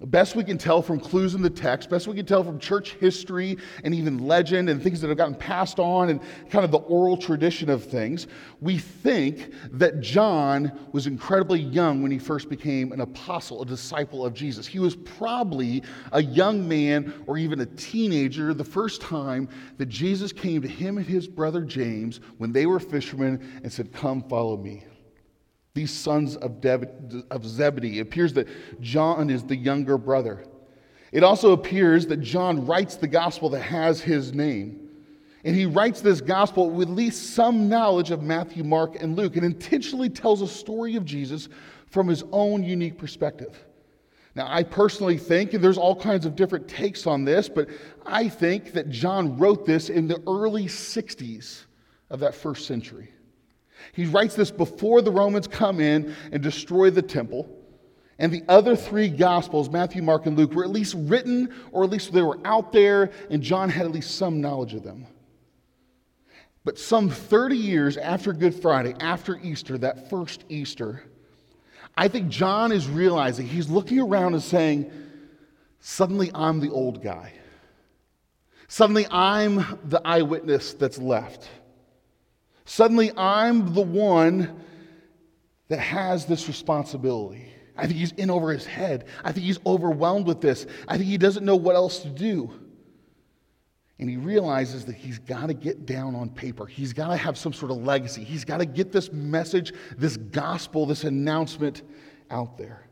Best 0.00 0.36
we 0.36 0.44
can 0.44 0.58
tell 0.58 0.80
from 0.80 1.00
clues 1.00 1.34
in 1.34 1.42
the 1.42 1.50
text, 1.50 1.90
best 1.90 2.06
we 2.06 2.14
can 2.14 2.24
tell 2.24 2.44
from 2.44 2.60
church 2.60 2.92
history 2.94 3.58
and 3.82 3.92
even 3.92 4.18
legend 4.18 4.68
and 4.68 4.80
things 4.80 5.00
that 5.00 5.08
have 5.08 5.16
gotten 5.16 5.34
passed 5.34 5.80
on 5.80 6.08
and 6.08 6.20
kind 6.50 6.64
of 6.64 6.70
the 6.70 6.78
oral 6.78 7.16
tradition 7.16 7.68
of 7.68 7.82
things, 7.82 8.28
we 8.60 8.78
think 8.78 9.52
that 9.72 10.00
John 10.00 10.70
was 10.92 11.08
incredibly 11.08 11.58
young 11.58 12.00
when 12.00 12.12
he 12.12 12.18
first 12.18 12.48
became 12.48 12.92
an 12.92 13.00
apostle, 13.00 13.62
a 13.62 13.66
disciple 13.66 14.24
of 14.24 14.34
Jesus. 14.34 14.68
He 14.68 14.78
was 14.78 14.94
probably 14.94 15.82
a 16.12 16.22
young 16.22 16.68
man 16.68 17.12
or 17.26 17.36
even 17.36 17.60
a 17.60 17.66
teenager 17.66 18.54
the 18.54 18.64
first 18.64 19.00
time 19.00 19.48
that 19.78 19.86
Jesus 19.86 20.32
came 20.32 20.62
to 20.62 20.68
him 20.68 20.98
and 20.98 21.06
his 21.06 21.26
brother 21.26 21.62
James 21.62 22.20
when 22.36 22.52
they 22.52 22.66
were 22.66 22.78
fishermen 22.78 23.60
and 23.64 23.72
said, 23.72 23.92
Come, 23.92 24.22
follow 24.22 24.56
me 24.56 24.84
these 25.74 25.90
sons 25.90 26.36
of, 26.36 26.64
of 27.30 27.46
Zebedee. 27.46 27.98
It 27.98 28.02
appears 28.02 28.32
that 28.34 28.48
John 28.80 29.30
is 29.30 29.44
the 29.44 29.56
younger 29.56 29.98
brother. 29.98 30.44
It 31.12 31.22
also 31.22 31.52
appears 31.52 32.06
that 32.08 32.18
John 32.18 32.66
writes 32.66 32.96
the 32.96 33.08
gospel 33.08 33.48
that 33.50 33.62
has 33.62 34.00
his 34.00 34.32
name. 34.34 34.88
And 35.44 35.54
he 35.54 35.66
writes 35.66 36.00
this 36.00 36.20
gospel 36.20 36.68
with 36.68 36.88
at 36.88 36.94
least 36.94 37.34
some 37.34 37.68
knowledge 37.68 38.10
of 38.10 38.22
Matthew, 38.22 38.64
Mark, 38.64 39.00
and 39.00 39.16
Luke, 39.16 39.36
and 39.36 39.44
intentionally 39.44 40.10
tells 40.10 40.42
a 40.42 40.48
story 40.48 40.96
of 40.96 41.04
Jesus 41.04 41.48
from 41.90 42.08
his 42.08 42.24
own 42.32 42.62
unique 42.62 42.98
perspective. 42.98 43.64
Now, 44.34 44.46
I 44.48 44.62
personally 44.62 45.16
think, 45.16 45.54
and 45.54 45.64
there's 45.64 45.78
all 45.78 45.96
kinds 45.96 46.26
of 46.26 46.36
different 46.36 46.68
takes 46.68 47.06
on 47.06 47.24
this, 47.24 47.48
but 47.48 47.68
I 48.04 48.28
think 48.28 48.72
that 48.72 48.90
John 48.90 49.38
wrote 49.38 49.64
this 49.64 49.88
in 49.88 50.06
the 50.06 50.22
early 50.26 50.66
60s 50.66 51.64
of 52.10 52.20
that 52.20 52.34
first 52.34 52.66
century. 52.66 53.10
He 53.92 54.06
writes 54.06 54.34
this 54.34 54.50
before 54.50 55.02
the 55.02 55.10
Romans 55.10 55.46
come 55.46 55.80
in 55.80 56.14
and 56.32 56.42
destroy 56.42 56.90
the 56.90 57.02
temple. 57.02 57.48
And 58.18 58.32
the 58.32 58.42
other 58.48 58.74
three 58.74 59.08
Gospels, 59.08 59.70
Matthew, 59.70 60.02
Mark, 60.02 60.26
and 60.26 60.36
Luke, 60.36 60.52
were 60.52 60.64
at 60.64 60.70
least 60.70 60.94
written, 60.96 61.54
or 61.70 61.84
at 61.84 61.90
least 61.90 62.12
they 62.12 62.22
were 62.22 62.38
out 62.44 62.72
there, 62.72 63.10
and 63.30 63.42
John 63.42 63.68
had 63.68 63.86
at 63.86 63.92
least 63.92 64.16
some 64.16 64.40
knowledge 64.40 64.74
of 64.74 64.82
them. 64.82 65.06
But 66.64 66.78
some 66.78 67.08
30 67.08 67.56
years 67.56 67.96
after 67.96 68.32
Good 68.32 68.54
Friday, 68.54 68.94
after 69.00 69.38
Easter, 69.38 69.78
that 69.78 70.10
first 70.10 70.44
Easter, 70.48 71.04
I 71.96 72.08
think 72.08 72.28
John 72.28 72.72
is 72.72 72.88
realizing, 72.88 73.46
he's 73.46 73.68
looking 73.68 74.00
around 74.00 74.34
and 74.34 74.42
saying, 74.42 74.90
Suddenly 75.80 76.30
I'm 76.34 76.60
the 76.60 76.70
old 76.70 77.02
guy. 77.02 77.32
Suddenly 78.66 79.06
I'm 79.10 79.78
the 79.84 80.00
eyewitness 80.04 80.74
that's 80.74 80.98
left. 80.98 81.48
Suddenly, 82.68 83.12
I'm 83.16 83.72
the 83.72 83.80
one 83.80 84.60
that 85.68 85.78
has 85.78 86.26
this 86.26 86.48
responsibility. 86.48 87.50
I 87.74 87.86
think 87.86 87.98
he's 87.98 88.12
in 88.12 88.30
over 88.30 88.52
his 88.52 88.66
head. 88.66 89.06
I 89.24 89.32
think 89.32 89.46
he's 89.46 89.58
overwhelmed 89.64 90.26
with 90.26 90.42
this. 90.42 90.66
I 90.86 90.98
think 90.98 91.08
he 91.08 91.16
doesn't 91.16 91.46
know 91.46 91.56
what 91.56 91.76
else 91.76 92.00
to 92.00 92.10
do. 92.10 92.52
And 93.98 94.08
he 94.08 94.18
realizes 94.18 94.84
that 94.84 94.96
he's 94.96 95.18
got 95.18 95.46
to 95.46 95.54
get 95.54 95.86
down 95.86 96.14
on 96.14 96.28
paper. 96.28 96.66
He's 96.66 96.92
got 96.92 97.08
to 97.08 97.16
have 97.16 97.38
some 97.38 97.54
sort 97.54 97.70
of 97.70 97.78
legacy. 97.78 98.22
He's 98.22 98.44
got 98.44 98.58
to 98.58 98.66
get 98.66 98.92
this 98.92 99.10
message, 99.12 99.72
this 99.96 100.18
gospel, 100.18 100.84
this 100.84 101.04
announcement 101.04 101.82
out 102.30 102.58
there. 102.58 102.87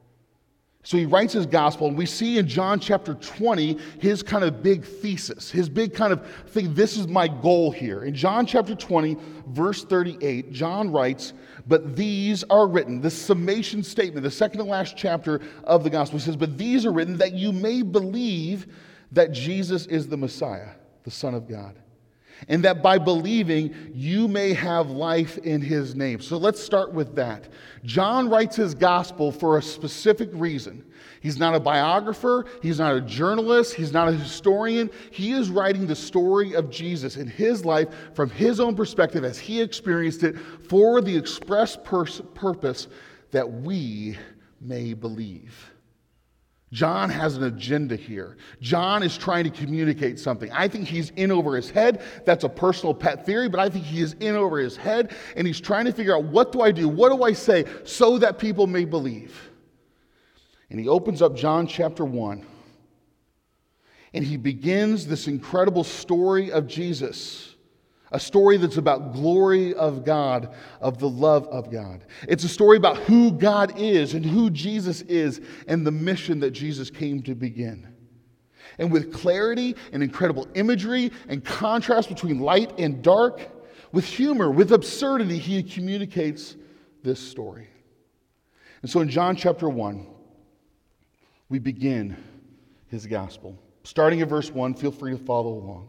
So 0.87 0.97
he 0.97 1.05
writes 1.05 1.33
his 1.33 1.47
gospel, 1.47 1.88
and 1.88 1.99
we 1.99 2.07
see 2.07 2.38
in 2.38 2.47
John 2.47 2.78
chapter 2.78 3.14
20 3.14 3.76
his 3.99 4.23
kind 4.23 4.45
of 4.45 4.62
big 4.62 4.85
thesis, 4.85 5.50
his 5.50 5.69
big 5.69 5.93
kind 5.93 6.12
of 6.12 6.25
thing. 6.50 6.75
This 6.75 6.97
is 6.97 7.09
my 7.09 7.26
goal 7.26 7.73
here. 7.73 8.05
In 8.05 8.14
John 8.14 8.47
chapter 8.47 8.73
20, 8.73 9.16
verse 9.49 9.83
38, 9.83 10.52
John 10.52 10.93
writes, 10.93 11.33
But 11.66 11.97
these 11.97 12.45
are 12.50 12.69
written, 12.69 13.00
the 13.00 13.11
summation 13.11 13.83
statement, 13.83 14.23
the 14.23 14.31
second 14.31 14.59
to 14.59 14.64
last 14.64 14.97
chapter 14.97 15.40
of 15.64 15.83
the 15.83 15.90
gospel 15.90 16.21
says, 16.21 16.37
But 16.37 16.57
these 16.57 16.87
are 16.87 16.93
written 16.93 17.16
that 17.16 17.33
you 17.33 17.50
may 17.50 17.83
believe 17.83 18.69
that 19.11 19.33
Jesus 19.33 19.87
is 19.87 20.07
the 20.07 20.16
Messiah, 20.16 20.71
the 21.02 21.11
Son 21.11 21.35
of 21.35 21.49
God 21.49 21.75
and 22.49 22.64
that 22.64 22.83
by 22.83 22.99
believing 22.99 23.75
you 23.95 24.28
may 24.28 24.52
have 24.52 24.90
life 24.90 25.38
in 25.38 25.61
his 25.61 25.95
name. 25.95 26.21
So 26.21 26.37
let's 26.37 26.62
start 26.62 26.93
with 26.93 27.14
that. 27.16 27.49
John 27.85 28.28
writes 28.28 28.57
his 28.57 28.75
gospel 28.75 29.33
for 29.33 29.59
a 29.59 29.62
specific 29.62 30.31
reason. 30.33 30.85
He's 31.21 31.38
not 31.38 31.55
a 31.55 31.61
biographer, 31.61 32.47
he's 32.62 32.78
not 32.78 32.95
a 32.95 33.00
journalist, 33.00 33.75
he's 33.75 33.93
not 33.93 34.09
a 34.09 34.12
historian. 34.12 34.90
He 35.11 35.33
is 35.33 35.50
writing 35.50 35.87
the 35.87 35.97
story 35.97 36.55
of 36.55 36.71
Jesus 36.71 37.16
in 37.16 37.26
his 37.26 37.64
life 37.64 37.88
from 38.14 38.31
his 38.31 38.61
own 38.61 38.76
perspective 38.76 39.25
as 39.25 39.38
he 39.38 39.61
experienced 39.61 40.23
it 40.23 40.38
for 40.38 41.00
the 41.00 41.16
express 41.16 41.76
pers- 41.76 42.23
purpose 42.35 42.87
that 43.33 43.50
we 43.50 44.16
may 44.61 44.95
believe. 44.95 45.73
John 46.73 47.11
has 47.11 47.37
an 47.37 47.44
agenda 47.44 47.94
here. 47.94 48.37
John 48.61 49.02
is 49.02 49.16
trying 49.16 49.44
to 49.44 49.50
communicate 49.50 50.18
something. 50.18 50.50
I 50.52 50.66
think 50.66 50.88
he's 50.88 51.11
in 51.11 51.30
over 51.30 51.54
his 51.54 51.70
head. 51.70 52.02
That's 52.25 52.44
a 52.44 52.49
personal 52.49 52.92
pet 52.92 53.25
theory, 53.25 53.49
but 53.49 53.61
I 53.61 53.68
think 53.68 53.85
he 53.85 54.00
is 54.00 54.14
in 54.14 54.35
over 54.35 54.58
his 54.58 54.76
head 54.76 55.14
and 55.37 55.46
he's 55.46 55.61
trying 55.61 55.85
to 55.85 55.92
figure 55.92 56.16
out 56.16 56.25
what 56.25 56.50
do 56.50 56.62
I 56.62 56.73
do? 56.73 56.88
What 56.88 57.12
do 57.12 57.23
I 57.23 57.32
say 57.32 57.64
so 57.85 58.18
that 58.18 58.38
people 58.38 58.66
may 58.66 58.85
believe? 58.85 59.50
And 60.70 60.80
he 60.80 60.88
opens 60.88 61.23
up 61.23 61.37
John 61.37 61.68
chapter 61.68 62.04
1 62.04 62.44
and 64.12 64.25
he 64.25 64.37
begins 64.37 65.06
this 65.06 65.28
incredible 65.28 65.85
story 65.85 66.50
of 66.50 66.66
Jesus 66.66 67.55
a 68.12 68.20
story 68.20 68.56
that's 68.56 68.76
about 68.76 69.12
glory 69.12 69.75
of 69.75 70.04
God, 70.04 70.54
of 70.80 70.98
the 70.98 71.08
love 71.08 71.46
of 71.48 71.70
God. 71.70 72.04
It's 72.28 72.44
a 72.44 72.48
story 72.48 72.76
about 72.76 72.98
who 72.98 73.32
God 73.32 73.78
is 73.78 74.14
and 74.14 74.25
who 74.25 74.50
Jesus 74.50 75.02
is 75.02 75.40
and 75.66 75.86
the 75.86 75.90
mission 75.90 76.40
that 76.40 76.52
Jesus 76.52 76.90
came 76.90 77.22
to 77.25 77.34
begin. 77.34 77.92
And 78.78 78.92
with 78.92 79.12
clarity 79.12 79.75
and 79.92 80.02
incredible 80.02 80.46
imagery 80.54 81.10
and 81.28 81.44
contrast 81.44 82.08
between 82.08 82.40
light 82.40 82.78
and 82.78 83.02
dark, 83.02 83.48
with 83.92 84.04
humor, 84.04 84.50
with 84.50 84.72
absurdity, 84.72 85.38
he 85.38 85.62
communicates 85.62 86.56
this 87.02 87.20
story. 87.20 87.68
And 88.82 88.90
so 88.90 89.00
in 89.00 89.08
John 89.08 89.36
chapter 89.36 89.68
1, 89.68 90.06
we 91.48 91.58
begin 91.58 92.16
his 92.88 93.06
gospel. 93.06 93.58
Starting 93.84 94.20
at 94.20 94.28
verse 94.28 94.50
1, 94.50 94.75
feel 94.75 94.90
free 94.90 95.12
to 95.12 95.18
follow 95.18 95.54
along. 95.54 95.88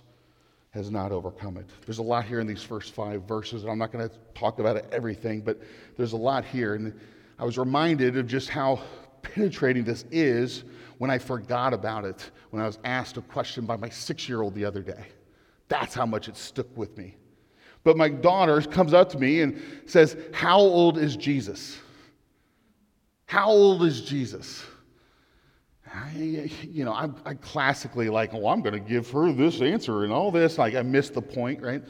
has 0.71 0.89
not 0.89 1.11
overcome 1.11 1.57
it. 1.57 1.69
There's 1.85 1.97
a 1.97 2.03
lot 2.03 2.25
here 2.25 2.39
in 2.39 2.47
these 2.47 2.63
first 2.63 2.93
five 2.93 3.23
verses, 3.23 3.63
and 3.63 3.71
I'm 3.71 3.77
not 3.77 3.91
going 3.91 4.07
to 4.07 4.15
talk 4.33 4.59
about 4.59 4.77
everything, 4.93 5.41
but 5.41 5.59
there's 5.97 6.13
a 6.13 6.17
lot 6.17 6.45
here. 6.45 6.75
And 6.75 6.97
I 7.37 7.43
was 7.43 7.57
reminded 7.57 8.17
of 8.17 8.25
just 8.25 8.49
how 8.49 8.81
penetrating 9.21 9.83
this 9.83 10.05
is 10.11 10.63
when 10.97 11.11
I 11.11 11.17
forgot 11.17 11.73
about 11.73 12.05
it 12.05 12.31
when 12.51 12.61
I 12.61 12.65
was 12.65 12.79
asked 12.83 13.17
a 13.17 13.21
question 13.21 13.65
by 13.65 13.75
my 13.75 13.89
six 13.89 14.29
year 14.29 14.41
old 14.41 14.55
the 14.55 14.65
other 14.65 14.81
day. 14.81 15.05
That's 15.67 15.93
how 15.93 16.05
much 16.05 16.27
it 16.27 16.37
stuck 16.37 16.67
with 16.77 16.97
me. 16.97 17.15
But 17.83 17.97
my 17.97 18.09
daughter 18.09 18.61
comes 18.61 18.93
up 18.93 19.09
to 19.09 19.17
me 19.17 19.41
and 19.41 19.61
says, 19.85 20.15
How 20.31 20.59
old 20.59 20.97
is 20.97 21.15
Jesus? 21.15 21.79
How 23.25 23.49
old 23.49 23.83
is 23.83 24.01
Jesus? 24.01 24.63
I, 25.93 26.49
you 26.71 26.85
know, 26.85 26.93
I'm, 26.93 27.15
I 27.25 27.33
classically 27.33 28.09
like, 28.09 28.33
oh, 28.33 28.47
I'm 28.47 28.61
going 28.61 28.73
to 28.73 28.79
give 28.79 29.09
her 29.11 29.31
this 29.33 29.61
answer 29.61 30.03
and 30.03 30.13
all 30.13 30.31
this. 30.31 30.57
Like, 30.57 30.75
I 30.75 30.81
missed 30.81 31.13
the 31.13 31.21
point, 31.21 31.61
right? 31.61 31.83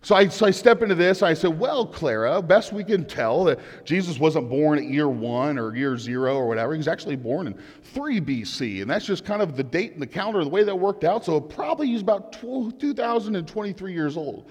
So 0.00 0.14
I, 0.14 0.28
so 0.28 0.46
I 0.46 0.52
step 0.52 0.82
into 0.82 0.94
this. 0.94 1.22
I 1.22 1.34
said, 1.34 1.58
well, 1.58 1.84
Clara, 1.84 2.40
best 2.40 2.72
we 2.72 2.84
can 2.84 3.04
tell 3.04 3.42
that 3.44 3.58
Jesus 3.84 4.18
wasn't 4.18 4.48
born 4.48 4.78
at 4.78 4.84
year 4.84 5.08
one 5.08 5.58
or 5.58 5.74
year 5.74 5.98
zero 5.98 6.36
or 6.36 6.46
whatever. 6.46 6.72
He 6.72 6.78
was 6.78 6.86
actually 6.86 7.16
born 7.16 7.48
in 7.48 7.58
3 7.94 8.20
BC. 8.20 8.82
And 8.82 8.88
that's 8.88 9.04
just 9.04 9.24
kind 9.24 9.42
of 9.42 9.56
the 9.56 9.64
date 9.64 9.92
and 9.94 10.02
the 10.02 10.06
calendar, 10.06 10.44
the 10.44 10.50
way 10.50 10.62
that 10.62 10.74
worked 10.74 11.02
out. 11.02 11.24
So 11.24 11.40
probably 11.40 11.88
he's 11.88 12.00
about 12.00 12.32
12, 12.32 12.78
2023 12.78 13.92
years 13.92 14.16
old. 14.16 14.48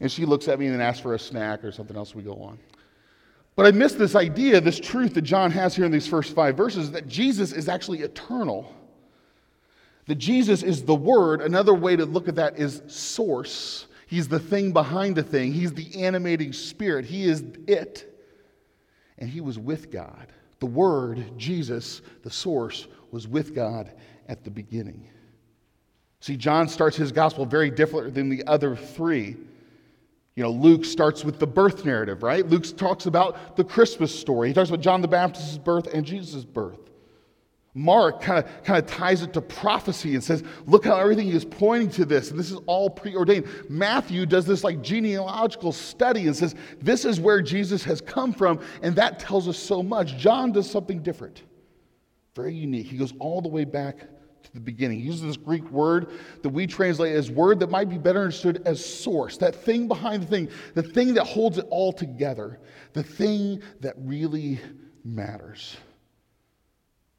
And 0.00 0.12
she 0.12 0.26
looks 0.26 0.46
at 0.48 0.58
me 0.58 0.66
and 0.66 0.82
asks 0.82 1.00
for 1.00 1.14
a 1.14 1.18
snack 1.18 1.64
or 1.64 1.72
something 1.72 1.96
else. 1.96 2.14
We 2.14 2.22
go 2.22 2.34
on. 2.34 2.58
But 3.54 3.66
I 3.66 3.70
miss 3.70 3.92
this 3.92 4.14
idea, 4.14 4.60
this 4.60 4.80
truth 4.80 5.14
that 5.14 5.22
John 5.22 5.50
has 5.50 5.76
here 5.76 5.84
in 5.84 5.92
these 5.92 6.06
first 6.06 6.34
five 6.34 6.56
verses 6.56 6.90
that 6.92 7.06
Jesus 7.06 7.52
is 7.52 7.68
actually 7.68 8.00
eternal. 8.00 8.74
That 10.06 10.16
Jesus 10.16 10.62
is 10.62 10.82
the 10.82 10.94
Word. 10.94 11.42
Another 11.42 11.74
way 11.74 11.94
to 11.96 12.04
look 12.04 12.28
at 12.28 12.36
that 12.36 12.58
is 12.58 12.82
source. 12.86 13.86
He's 14.06 14.28
the 14.28 14.40
thing 14.40 14.72
behind 14.72 15.16
the 15.16 15.22
thing, 15.22 15.52
He's 15.52 15.72
the 15.72 16.02
animating 16.02 16.52
spirit. 16.52 17.04
He 17.04 17.24
is 17.24 17.44
it. 17.66 18.08
And 19.18 19.28
He 19.28 19.40
was 19.40 19.58
with 19.58 19.90
God. 19.90 20.28
The 20.60 20.66
Word, 20.66 21.38
Jesus, 21.38 22.02
the 22.22 22.30
source, 22.30 22.88
was 23.10 23.28
with 23.28 23.54
God 23.54 23.92
at 24.28 24.44
the 24.44 24.50
beginning. 24.50 25.08
See, 26.20 26.36
John 26.36 26.68
starts 26.68 26.96
his 26.96 27.10
gospel 27.10 27.44
very 27.44 27.68
different 27.70 28.14
than 28.14 28.28
the 28.28 28.44
other 28.46 28.76
three. 28.76 29.36
You 30.34 30.42
know, 30.42 30.50
Luke 30.50 30.84
starts 30.84 31.24
with 31.24 31.38
the 31.38 31.46
birth 31.46 31.84
narrative, 31.84 32.22
right? 32.22 32.46
Luke 32.46 32.64
talks 32.76 33.06
about 33.06 33.56
the 33.56 33.64
Christmas 33.64 34.18
story. 34.18 34.48
He 34.48 34.54
talks 34.54 34.70
about 34.70 34.80
John 34.80 35.02
the 35.02 35.08
Baptist's 35.08 35.58
birth 35.58 35.92
and 35.92 36.06
Jesus' 36.06 36.44
birth. 36.44 36.78
Mark 37.74 38.20
kind 38.20 38.44
of, 38.44 38.64
kind 38.64 38.82
of 38.82 38.86
ties 38.86 39.22
it 39.22 39.32
to 39.32 39.40
prophecy 39.40 40.14
and 40.14 40.22
says, 40.22 40.42
look 40.66 40.84
how 40.84 40.96
everything 40.96 41.28
is 41.28 41.44
pointing 41.44 41.88
to 41.90 42.04
this, 42.04 42.30
and 42.30 42.38
this 42.38 42.50
is 42.50 42.58
all 42.66 42.90
preordained. 42.90 43.46
Matthew 43.70 44.26
does 44.26 44.44
this 44.44 44.62
like 44.62 44.82
genealogical 44.82 45.72
study 45.72 46.26
and 46.26 46.36
says, 46.36 46.54
this 46.82 47.06
is 47.06 47.18
where 47.18 47.40
Jesus 47.40 47.82
has 47.84 48.02
come 48.02 48.34
from, 48.34 48.60
and 48.82 48.94
that 48.96 49.18
tells 49.18 49.48
us 49.48 49.56
so 49.56 49.82
much. 49.82 50.18
John 50.18 50.52
does 50.52 50.70
something 50.70 51.02
different, 51.02 51.44
very 52.36 52.54
unique. 52.54 52.88
He 52.88 52.98
goes 52.98 53.14
all 53.18 53.40
the 53.40 53.48
way 53.48 53.64
back 53.64 54.06
the 54.54 54.60
beginning. 54.60 55.00
He 55.00 55.06
uses 55.06 55.22
this 55.22 55.36
Greek 55.36 55.68
word 55.70 56.10
that 56.42 56.50
we 56.50 56.66
translate 56.66 57.14
as 57.14 57.30
word 57.30 57.60
that 57.60 57.70
might 57.70 57.88
be 57.88 57.98
better 57.98 58.20
understood 58.20 58.62
as 58.66 58.84
source, 58.84 59.36
that 59.38 59.54
thing 59.54 59.88
behind 59.88 60.22
the 60.22 60.26
thing, 60.26 60.48
the 60.74 60.82
thing 60.82 61.14
that 61.14 61.24
holds 61.24 61.58
it 61.58 61.66
all 61.70 61.92
together, 61.92 62.60
the 62.92 63.02
thing 63.02 63.62
that 63.80 63.94
really 63.98 64.60
matters. 65.04 65.76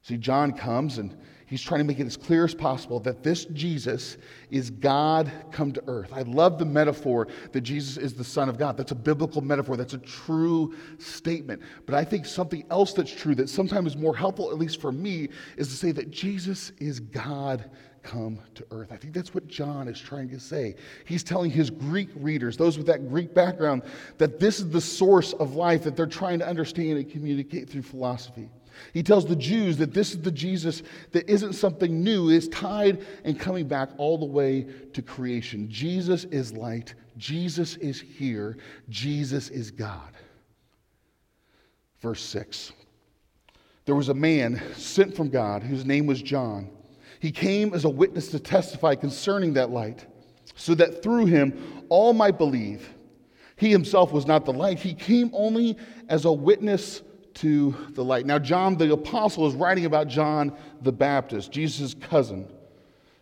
See, 0.03 0.17
John 0.17 0.51
comes 0.51 0.97
and 0.97 1.17
he's 1.45 1.61
trying 1.61 1.79
to 1.79 1.85
make 1.85 1.97
it 1.97 2.05
as 2.05 2.17
clear 2.17 2.43
as 2.43 2.53
possible 2.53 2.99
that 2.99 3.23
this 3.23 3.45
Jesus 3.45 4.17
is 4.51 4.69
God 4.69 5.31
come 5.53 5.71
to 5.71 5.83
earth. 5.87 6.11
I 6.11 6.23
love 6.23 6.59
the 6.59 6.65
metaphor 6.65 7.29
that 7.53 7.61
Jesus 7.61 7.95
is 7.95 8.13
the 8.13 8.23
Son 8.23 8.49
of 8.49 8.57
God. 8.57 8.75
That's 8.75 8.91
a 8.91 8.95
biblical 8.95 9.41
metaphor, 9.41 9.77
that's 9.77 9.93
a 9.93 9.99
true 9.99 10.75
statement. 10.99 11.61
But 11.85 11.95
I 11.95 12.03
think 12.03 12.25
something 12.25 12.65
else 12.69 12.91
that's 12.91 13.13
true 13.13 13.33
that 13.35 13.47
sometimes 13.47 13.91
is 13.91 13.97
more 13.97 14.15
helpful, 14.15 14.51
at 14.51 14.57
least 14.57 14.81
for 14.81 14.91
me, 14.91 15.29
is 15.55 15.69
to 15.69 15.75
say 15.75 15.93
that 15.93 16.11
Jesus 16.11 16.73
is 16.79 16.99
God 16.99 17.71
come 18.03 18.39
to 18.55 18.65
earth. 18.71 18.91
I 18.91 18.97
think 18.97 19.13
that's 19.13 19.33
what 19.33 19.47
John 19.47 19.87
is 19.87 20.01
trying 20.01 20.27
to 20.31 20.39
say. 20.39 20.75
He's 21.05 21.23
telling 21.23 21.49
his 21.49 21.69
Greek 21.69 22.09
readers, 22.15 22.57
those 22.57 22.77
with 22.77 22.87
that 22.87 23.07
Greek 23.07 23.33
background, 23.33 23.83
that 24.17 24.37
this 24.37 24.59
is 24.59 24.69
the 24.69 24.81
source 24.81 25.31
of 25.31 25.55
life 25.55 25.83
that 25.83 25.95
they're 25.95 26.07
trying 26.07 26.39
to 26.39 26.47
understand 26.47 26.97
and 26.97 27.09
communicate 27.09 27.69
through 27.69 27.83
philosophy. 27.83 28.49
He 28.93 29.03
tells 29.03 29.25
the 29.25 29.35
Jews 29.35 29.77
that 29.77 29.93
this 29.93 30.11
is 30.11 30.21
the 30.21 30.31
Jesus 30.31 30.83
that 31.11 31.29
isn't 31.29 31.53
something 31.53 32.03
new, 32.03 32.29
is 32.29 32.47
tied 32.49 33.05
and 33.23 33.39
coming 33.39 33.67
back 33.67 33.89
all 33.97 34.17
the 34.17 34.25
way 34.25 34.67
to 34.93 35.01
creation. 35.01 35.69
Jesus 35.69 36.25
is 36.25 36.53
light, 36.53 36.93
Jesus 37.17 37.75
is 37.77 37.99
here, 38.01 38.57
Jesus 38.89 39.49
is 39.49 39.71
God. 39.71 40.11
Verse 42.01 42.21
6 42.21 42.73
There 43.85 43.95
was 43.95 44.09
a 44.09 44.13
man 44.13 44.61
sent 44.75 45.15
from 45.15 45.29
God 45.29 45.63
whose 45.63 45.85
name 45.85 46.05
was 46.05 46.21
John. 46.21 46.69
He 47.19 47.31
came 47.31 47.73
as 47.73 47.85
a 47.85 47.89
witness 47.89 48.27
to 48.31 48.39
testify 48.39 48.95
concerning 48.95 49.53
that 49.53 49.69
light, 49.69 50.05
so 50.55 50.75
that 50.75 51.01
through 51.01 51.27
him 51.27 51.85
all 51.89 52.13
might 52.13 52.37
believe. 52.37 52.93
He 53.55 53.71
himself 53.71 54.11
was 54.11 54.25
not 54.25 54.43
the 54.43 54.51
light, 54.51 54.79
he 54.79 54.93
came 54.93 55.31
only 55.33 55.77
as 56.09 56.25
a 56.25 56.31
witness 56.33 57.01
to 57.35 57.75
the 57.91 58.03
light. 58.03 58.25
Now, 58.25 58.39
John 58.39 58.77
the 58.77 58.93
Apostle 58.93 59.47
is 59.47 59.53
writing 59.53 59.85
about 59.85 60.07
John 60.07 60.55
the 60.81 60.91
Baptist, 60.91 61.51
Jesus' 61.51 61.93
cousin. 61.93 62.47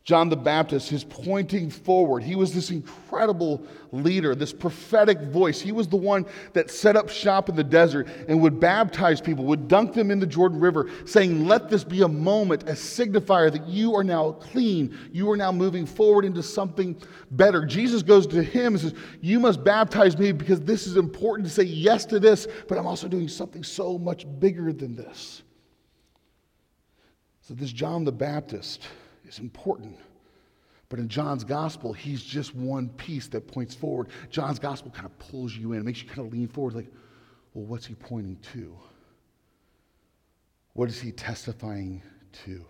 John 0.03 0.29
the 0.29 0.35
Baptist 0.35 0.91
is 0.91 1.03
pointing 1.03 1.69
forward. 1.69 2.23
He 2.23 2.35
was 2.35 2.55
this 2.55 2.71
incredible 2.71 3.63
leader, 3.91 4.33
this 4.33 4.51
prophetic 4.51 5.21
voice. 5.21 5.61
He 5.61 5.71
was 5.71 5.87
the 5.87 5.95
one 5.95 6.25
that 6.53 6.71
set 6.71 6.95
up 6.95 7.07
shop 7.07 7.49
in 7.49 7.55
the 7.55 7.63
desert 7.63 8.07
and 8.27 8.41
would 8.41 8.59
baptize 8.59 9.21
people, 9.21 9.45
would 9.45 9.67
dunk 9.67 9.93
them 9.93 10.09
in 10.09 10.19
the 10.19 10.25
Jordan 10.25 10.59
River, 10.59 10.89
saying, 11.05 11.45
Let 11.45 11.69
this 11.69 11.83
be 11.83 12.01
a 12.01 12.07
moment, 12.07 12.63
a 12.63 12.71
signifier 12.71 13.51
that 13.51 13.67
you 13.67 13.93
are 13.95 14.03
now 14.03 14.31
clean. 14.31 14.97
You 15.11 15.29
are 15.29 15.37
now 15.37 15.51
moving 15.51 15.85
forward 15.85 16.25
into 16.25 16.41
something 16.41 16.99
better. 17.29 17.63
Jesus 17.63 18.01
goes 18.01 18.25
to 18.27 18.41
him 18.41 18.73
and 18.73 18.81
says, 18.81 18.95
You 19.21 19.39
must 19.39 19.63
baptize 19.63 20.17
me 20.17 20.31
because 20.31 20.61
this 20.61 20.87
is 20.87 20.97
important 20.97 21.47
to 21.47 21.53
say 21.53 21.63
yes 21.63 22.05
to 22.05 22.19
this, 22.19 22.47
but 22.67 22.79
I'm 22.79 22.87
also 22.87 23.07
doing 23.07 23.27
something 23.27 23.63
so 23.63 23.99
much 23.99 24.25
bigger 24.39 24.73
than 24.73 24.95
this. 24.95 25.43
So, 27.41 27.53
this 27.53 27.71
John 27.71 28.03
the 28.03 28.11
Baptist 28.11 28.87
is 29.31 29.39
important. 29.39 29.97
But 30.89 30.99
in 30.99 31.07
John's 31.07 31.45
gospel, 31.45 31.93
he's 31.93 32.21
just 32.21 32.53
one 32.53 32.89
piece 32.89 33.27
that 33.29 33.47
points 33.47 33.73
forward. 33.73 34.09
John's 34.29 34.59
gospel 34.59 34.91
kind 34.91 35.05
of 35.05 35.17
pulls 35.19 35.55
you 35.55 35.71
in, 35.73 35.85
makes 35.85 36.03
you 36.03 36.09
kind 36.09 36.27
of 36.27 36.33
lean 36.33 36.49
forward, 36.49 36.73
like, 36.73 36.91
well, 37.53 37.65
what's 37.65 37.85
he 37.85 37.95
pointing 37.95 38.37
to? 38.53 38.77
What 40.73 40.89
is 40.89 40.99
he 40.99 41.11
testifying 41.11 42.01
to? 42.45 42.65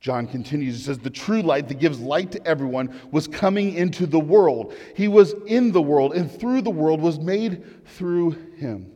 John 0.00 0.26
continues, 0.26 0.76
he 0.76 0.82
says, 0.82 0.98
The 0.98 1.10
true 1.10 1.42
light 1.42 1.68
that 1.68 1.78
gives 1.78 2.00
light 2.00 2.30
to 2.32 2.46
everyone 2.46 2.94
was 3.10 3.26
coming 3.26 3.74
into 3.74 4.06
the 4.06 4.20
world. 4.20 4.74
He 4.94 5.08
was 5.08 5.34
in 5.46 5.72
the 5.72 5.82
world, 5.82 6.14
and 6.14 6.30
through 6.30 6.62
the 6.62 6.70
world 6.70 7.00
was 7.00 7.18
made 7.18 7.86
through 7.86 8.30
him. 8.56 8.92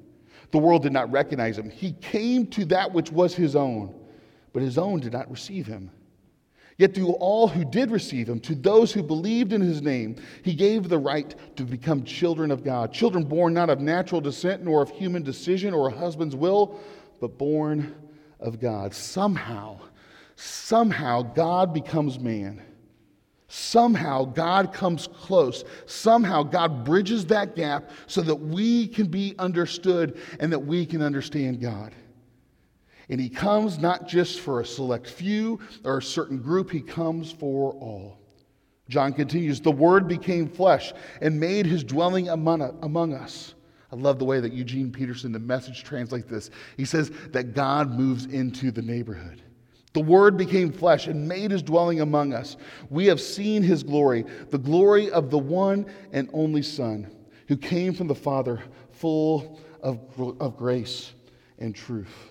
The 0.51 0.59
world 0.59 0.83
did 0.83 0.93
not 0.93 1.11
recognize 1.11 1.57
him. 1.57 1.71
He 1.71 1.93
came 1.93 2.47
to 2.49 2.65
that 2.67 2.93
which 2.93 3.11
was 3.11 3.35
his 3.35 3.57
own 3.57 3.95
but 4.53 4.63
his 4.63 4.79
own 4.79 5.01
did 5.01 5.13
not 5.13 5.31
receive 5.31 5.67
him. 5.67 5.91
Yet 6.81 6.95
to 6.95 7.13
all 7.13 7.47
who 7.47 7.65
did 7.65 7.91
receive 7.91 8.27
him, 8.27 8.41
to 8.41 8.55
those 8.55 8.91
who 8.91 9.03
believed 9.03 9.53
in 9.53 9.61
his 9.61 9.83
name, 9.83 10.17
he 10.43 10.55
gave 10.55 10.89
the 10.89 10.99
right 10.99 11.35
to 11.57 11.63
become 11.63 12.05
children 12.05 12.51
of 12.51 12.65
God. 12.65 12.91
Children 12.91 13.25
born 13.25 13.53
not 13.53 13.69
of 13.69 13.81
natural 13.81 14.23
descent, 14.23 14.65
nor 14.65 14.81
of 14.81 14.89
human 14.89 15.23
decision 15.23 15.75
or 15.75 15.89
a 15.89 15.93
husband's 15.93 16.35
will, 16.35 16.81
but 17.21 17.37
born 17.37 17.95
of 18.41 18.59
God. 18.59 18.95
Somehow, 18.95 19.79
somehow, 20.37 21.21
God 21.21 21.75
becomes 21.75 22.19
man. 22.19 22.63
Somehow 23.49 24.25
God 24.25 24.73
comes 24.73 25.07
close. 25.07 25.65
Somehow 25.85 26.45
God 26.45 26.85
bridges 26.85 27.27
that 27.27 27.57
gap 27.57 27.91
so 28.07 28.23
that 28.23 28.37
we 28.37 28.87
can 28.87 29.09
be 29.09 29.35
understood 29.39 30.19
and 30.39 30.53
that 30.53 30.61
we 30.61 30.87
can 30.87 31.03
understand 31.03 31.61
God. 31.61 31.93
And 33.11 33.21
He 33.21 33.29
comes 33.29 33.79
not 33.79 34.09
just 34.09 34.41
for 34.41 34.61
a 34.61 34.65
select 34.65 35.09
few 35.09 35.59
or 35.85 35.99
a 35.99 36.03
certain 36.03 36.39
group, 36.39 36.71
He 36.71 36.81
comes 36.81 37.31
for 37.31 37.73
all. 37.73 38.19
John 38.89 39.13
continues 39.13 39.61
The 39.61 39.73
Word 39.73 40.09
became 40.09 40.49
flesh 40.49 40.93
and 41.21 41.39
made 41.39 41.67
His 41.67 41.85
dwelling 41.85 42.29
among, 42.29 43.13
us. 43.13 43.55
I 43.93 43.97
love 43.97 44.21
the 44.21 44.25
way 44.25 44.39
that 44.39 44.53
Eugene 44.53 44.93
Peterson, 44.93 45.33
the 45.33 45.41
message, 45.41 45.83
translates 45.83 46.31
this. 46.31 46.51
He 46.77 46.85
says 46.85 47.11
that 47.33 47.55
God 47.55 47.91
moves 47.91 48.27
into 48.27 48.71
the 48.71 48.83
neighborhood. 48.83 49.43
The 49.93 50.01
Word 50.01 50.37
became 50.37 50.71
flesh 50.71 51.09
and 51.09 51.27
made 51.27 51.51
his 51.51 51.65
dwelling 51.65 52.01
among 52.01 52.33
us. 52.33 52.57
We 52.91 53.07
have 53.07 53.21
seen 53.21 53.65
his 53.65 53.83
glory, 53.83 54.25
the 54.51 54.59
glory 54.59 55.11
of 55.11 55.31
the 55.31 55.39
one 55.39 55.87
and 56.13 56.31
only 56.33 56.63
Son, 56.63 57.11
who 57.49 57.57
came 57.57 57.93
from 57.93 58.07
the 58.07 58.15
Father, 58.15 58.63
full 58.93 59.59
of, 59.83 59.99
of 60.39 60.57
grace 60.57 61.13
and 61.59 61.75
truth. 61.75 62.30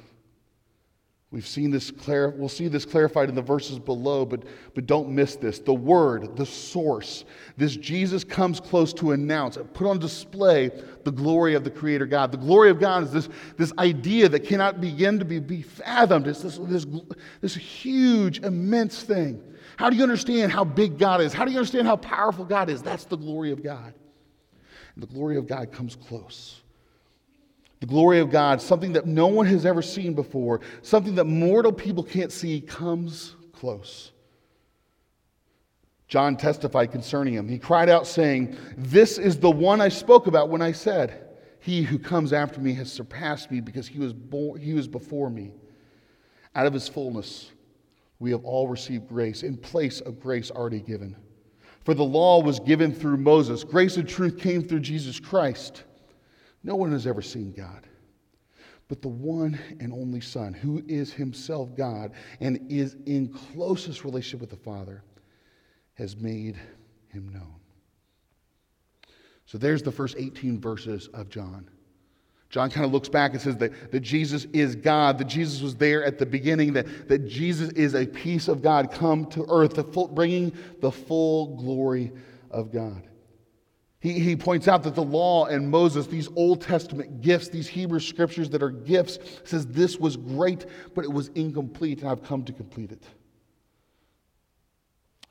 We've 1.32 1.46
seen 1.46 1.70
this 1.70 1.92
clar- 1.92 2.32
we'll 2.32 2.50
see 2.50 2.68
this 2.70 2.86
clarified 2.86 3.30
in 3.30 3.36
the 3.36 3.42
verses 3.44 3.78
below, 3.78 4.26
but, 4.26 4.44
but 4.74 4.88
don't 4.88 5.10
miss 5.10 5.36
this. 5.36 5.60
The 5.60 5.74
Word, 5.74 6.36
the 6.36 6.46
source, 6.46 7.24
this 7.56 7.76
Jesus 7.76 8.24
comes 8.24 8.60
close 8.60 8.94
to 8.94 9.12
announce, 9.12 9.56
put 9.76 9.86
on 9.86 10.00
display 10.00 10.72
the 11.04 11.12
glory 11.12 11.54
of 11.54 11.64
the 11.64 11.70
Creator 11.70 12.08
God. 12.08 12.32
The 12.32 12.40
glory 12.40 12.72
of 12.72 12.80
God 12.80 13.04
is 13.04 13.12
this, 13.12 13.30
this 13.58 13.72
idea 13.78 14.28
that 14.30 14.40
cannot 14.40 14.82
begin 14.82 15.20
to 15.20 15.26
be, 15.26 15.40
be 15.40 15.62
fathomed. 15.62 16.26
It's 16.26 16.42
this, 16.42 16.58
this, 16.58 16.88
this 17.42 17.56
huge, 17.56 18.40
immense 18.40 19.04
thing. 19.04 19.44
How 19.78 19.92
do 19.92 19.98
you 19.98 20.04
understand 20.04 20.52
how 20.52 20.64
big 20.64 20.98
God 20.98 21.22
is? 21.22 21.32
How 21.32 21.46
do 21.46 21.52
you 21.52 21.58
understand 21.58 21.86
how 21.86 21.98
powerful 21.98 22.44
God 22.44 22.72
is? 22.72 22.82
That's 22.82 23.06
the 23.06 23.18
glory 23.18 23.52
of 23.52 23.62
God. 23.62 23.94
And 24.96 25.04
the 25.04 25.08
glory 25.08 25.38
of 25.38 25.46
God 25.46 25.72
comes 25.72 25.96
close 25.96 26.64
the 27.80 27.86
glory 27.86 28.20
of 28.20 28.30
God, 28.30 28.62
something 28.62 28.94
that 28.94 29.06
no 29.06 29.28
one 29.28 29.46
has 29.46 29.66
ever 29.66 29.82
seen 29.82 30.14
before, 30.14 30.60
something 30.82 31.16
that 31.16 31.26
mortal 31.26 31.72
people 31.72 32.04
can't 32.04 32.32
see, 32.32 32.60
comes 32.60 33.36
close. 33.54 34.12
John 36.10 36.36
testified 36.36 36.92
concerning 36.92 37.36
him. 37.36 37.48
He 37.48 37.60
cried 37.60 37.88
out, 37.88 38.08
saying, 38.08 38.58
This 38.76 39.18
is 39.18 39.40
the 39.40 39.52
one 39.52 39.80
I 39.80 39.90
spoke 39.90 40.28
about 40.28 40.50
when 40.50 40.62
I 40.62 40.72
said, 40.72 41.30
He 41.60 41.84
who 41.84 42.00
comes 42.00 42.34
after 42.34 42.60
me 42.60 42.74
has 42.74 42.92
surpassed 42.92 43.52
me 43.52 43.62
because 43.62 43.88
he 43.88 44.00
was, 44.00 44.12
born, 44.12 44.60
he 44.60 44.74
was 44.74 44.88
before 44.88 45.30
me. 45.30 45.54
Out 46.56 46.66
of 46.66 46.74
his 46.74 46.88
fullness, 46.88 47.52
we 48.18 48.32
have 48.32 48.44
all 48.44 48.68
received 48.68 49.08
grace 49.08 49.44
in 49.44 49.56
place 49.56 50.02
of 50.02 50.20
grace 50.20 50.50
already 50.52 50.82
given. 50.82 51.16
For 51.86 51.94
the 51.94 52.04
law 52.04 52.42
was 52.42 52.60
given 52.60 52.92
through 52.92 53.18
Moses, 53.18 53.64
grace 53.64 53.96
and 53.96 54.10
truth 54.10 54.38
came 54.40 54.64
through 54.64 54.82
Jesus 54.82 55.20
Christ. 55.20 55.84
No 56.64 56.76
one 56.76 56.92
has 56.92 57.08
ever 57.08 57.22
seen 57.22 57.52
God. 57.52 57.88
But 58.88 59.02
the 59.02 59.08
one 59.08 59.60
and 59.80 59.94
only 59.94 60.20
Son, 60.20 60.54
who 60.54 60.84
is 60.88 61.14
himself 61.14 61.76
God 61.76 62.12
and 62.42 62.72
is 62.72 62.98
in 63.06 63.28
closest 63.28 64.04
relationship 64.04 64.42
with 64.42 64.50
the 64.50 64.58
Father, 64.58 65.04
has 65.94 66.18
made 66.18 66.58
him 67.10 67.30
known. 67.30 67.56
So 69.46 69.58
there's 69.58 69.84
the 69.84 69.92
first 69.92 70.16
18 70.18 70.60
verses 70.60 71.08
of 71.14 71.30
John. 71.30 71.70
John 72.50 72.72
kind 72.72 72.84
of 72.84 72.92
looks 72.92 73.10
back 73.10 73.34
and 73.34 73.42
says 73.42 73.58
that, 73.58 73.92
that 73.92 74.00
Jesus 74.00 74.46
is 74.54 74.76
God, 74.76 75.20
that 75.20 75.28
Jesus 75.28 75.62
was 75.62 75.76
there 75.76 76.04
at 76.04 76.18
the 76.18 76.26
beginning, 76.26 76.74
that, 76.74 77.08
that 77.08 77.28
Jesus 77.28 77.70
is 77.72 77.94
a 77.94 78.08
piece 78.08 78.48
of 78.48 78.64
God 78.64 78.92
come 78.92 79.26
to 79.28 79.46
earth, 79.50 79.76
the 79.76 79.84
full, 79.84 80.08
bringing 80.08 80.52
the 80.80 80.92
full 80.92 81.56
glory 81.58 82.12
of 82.50 82.72
God. 82.72 83.09
He, 84.02 84.14
he 84.14 84.36
points 84.36 84.70
out 84.70 84.84
that 84.84 84.96
the 84.96 85.04
law 85.04 85.46
and 85.46 85.70
Moses, 85.70 86.08
these 86.08 86.30
Old 86.36 86.62
Testament 86.62 87.22
gifts, 87.22 87.50
these 87.50 87.68
Hebrew 87.68 88.00
scriptures 88.00 88.50
that 88.52 88.64
are 88.64 88.70
gifts, 88.70 89.20
says 89.44 89.68
this 89.68 89.98
was 89.98 90.16
great, 90.16 90.66
but 90.96 91.04
it 91.04 91.12
was 91.12 91.28
incomplete, 91.30 92.00
and 92.00 92.10
I've 92.10 92.24
come 92.24 92.44
to 92.46 92.54
complete 92.54 92.92
it. 92.94 93.04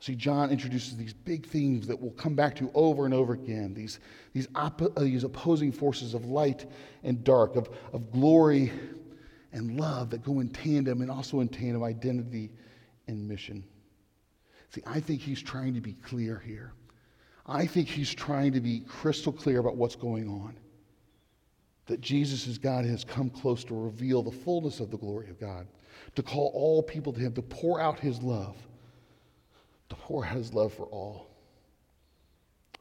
See, 0.01 0.15
John 0.15 0.49
introduces 0.49 0.95
these 0.95 1.13
big 1.13 1.45
themes 1.45 1.87
that 1.87 1.99
we'll 1.99 2.11
come 2.11 2.35
back 2.35 2.55
to 2.57 2.71
over 2.73 3.05
and 3.05 3.13
over 3.13 3.33
again 3.33 3.73
these, 3.73 3.99
these, 4.33 4.47
op- 4.55 4.81
uh, 4.81 5.01
these 5.01 5.25
opposing 5.25 5.71
forces 5.71 6.13
of 6.13 6.25
light 6.25 6.67
and 7.03 7.23
dark, 7.23 7.55
of, 7.55 7.69
of 7.91 8.11
glory 8.11 8.71
and 9.51 9.79
love 9.79 10.11
that 10.11 10.23
go 10.23 10.39
in 10.39 10.49
tandem, 10.49 11.01
and 11.01 11.09
also 11.09 11.39
in 11.39 11.49
tandem, 11.49 11.83
identity 11.83 12.51
and 13.07 13.27
mission. 13.27 13.63
See, 14.69 14.83
I 14.85 14.99
think 14.99 15.21
he's 15.21 15.41
trying 15.41 15.73
to 15.73 15.81
be 15.81 15.93
clear 15.93 16.41
here. 16.45 16.73
I 17.49 17.65
think 17.65 17.87
he's 17.87 18.13
trying 18.13 18.53
to 18.53 18.61
be 18.61 18.81
crystal 18.81 19.33
clear 19.33 19.59
about 19.59 19.75
what's 19.75 19.95
going 19.95 20.29
on. 20.29 20.55
That 21.87 21.99
Jesus 21.99 22.47
as 22.47 22.59
God 22.59 22.85
has 22.85 23.03
come 23.03 23.31
close 23.31 23.63
to 23.65 23.73
reveal 23.73 24.21
the 24.21 24.31
fullness 24.31 24.79
of 24.79 24.91
the 24.91 24.97
glory 24.97 25.31
of 25.31 25.39
God, 25.39 25.65
to 26.15 26.21
call 26.21 26.51
all 26.53 26.83
people 26.83 27.11
to 27.11 27.19
him, 27.19 27.33
to 27.33 27.41
pour 27.41 27.81
out 27.81 27.99
his 27.99 28.21
love, 28.21 28.55
to 29.89 29.95
pour 29.95 30.23
out 30.23 30.35
his 30.35 30.53
love 30.53 30.71
for 30.73 30.85
all. 30.85 31.27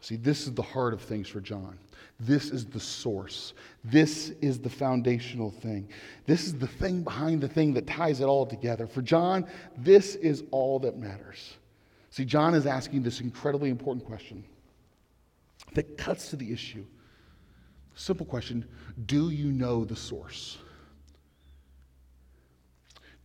See, 0.01 0.17
this 0.17 0.47
is 0.47 0.53
the 0.53 0.63
heart 0.63 0.93
of 0.93 1.01
things 1.01 1.29
for 1.29 1.41
John. 1.41 1.79
This 2.21 2.51
is 2.51 2.67
the 2.67 2.79
source. 2.79 3.55
This 3.85 4.31
is 4.43 4.59
the 4.59 4.69
foundational 4.69 5.51
thing. 5.51 5.89
This 6.27 6.45
is 6.45 6.55
the 6.55 6.67
thing 6.67 7.03
behind 7.03 7.41
the 7.41 7.49
thing 7.49 7.73
that 7.73 7.87
ties 7.87 8.21
it 8.21 8.25
all 8.25 8.45
together. 8.45 8.87
For 8.87 9.01
John, 9.01 9.47
this 9.79 10.15
is 10.17 10.45
all 10.51 10.79
that 10.81 10.99
matters. 10.99 11.55
See, 12.11 12.27
John 12.27 12.55
is 12.55 12.67
asking 12.67 13.03
this 13.03 13.21
incredibly 13.21 13.71
important 13.71 14.05
question 14.05 14.45
that 15.75 15.99
cuts 15.99 16.31
to 16.31 16.37
the 16.37 16.53
issue. 16.53 16.85
Simple 17.95 18.27
question 18.27 18.67
Do 19.07 19.31
you 19.31 19.53
know 19.53 19.85
the 19.85 19.97
source? 19.97 20.59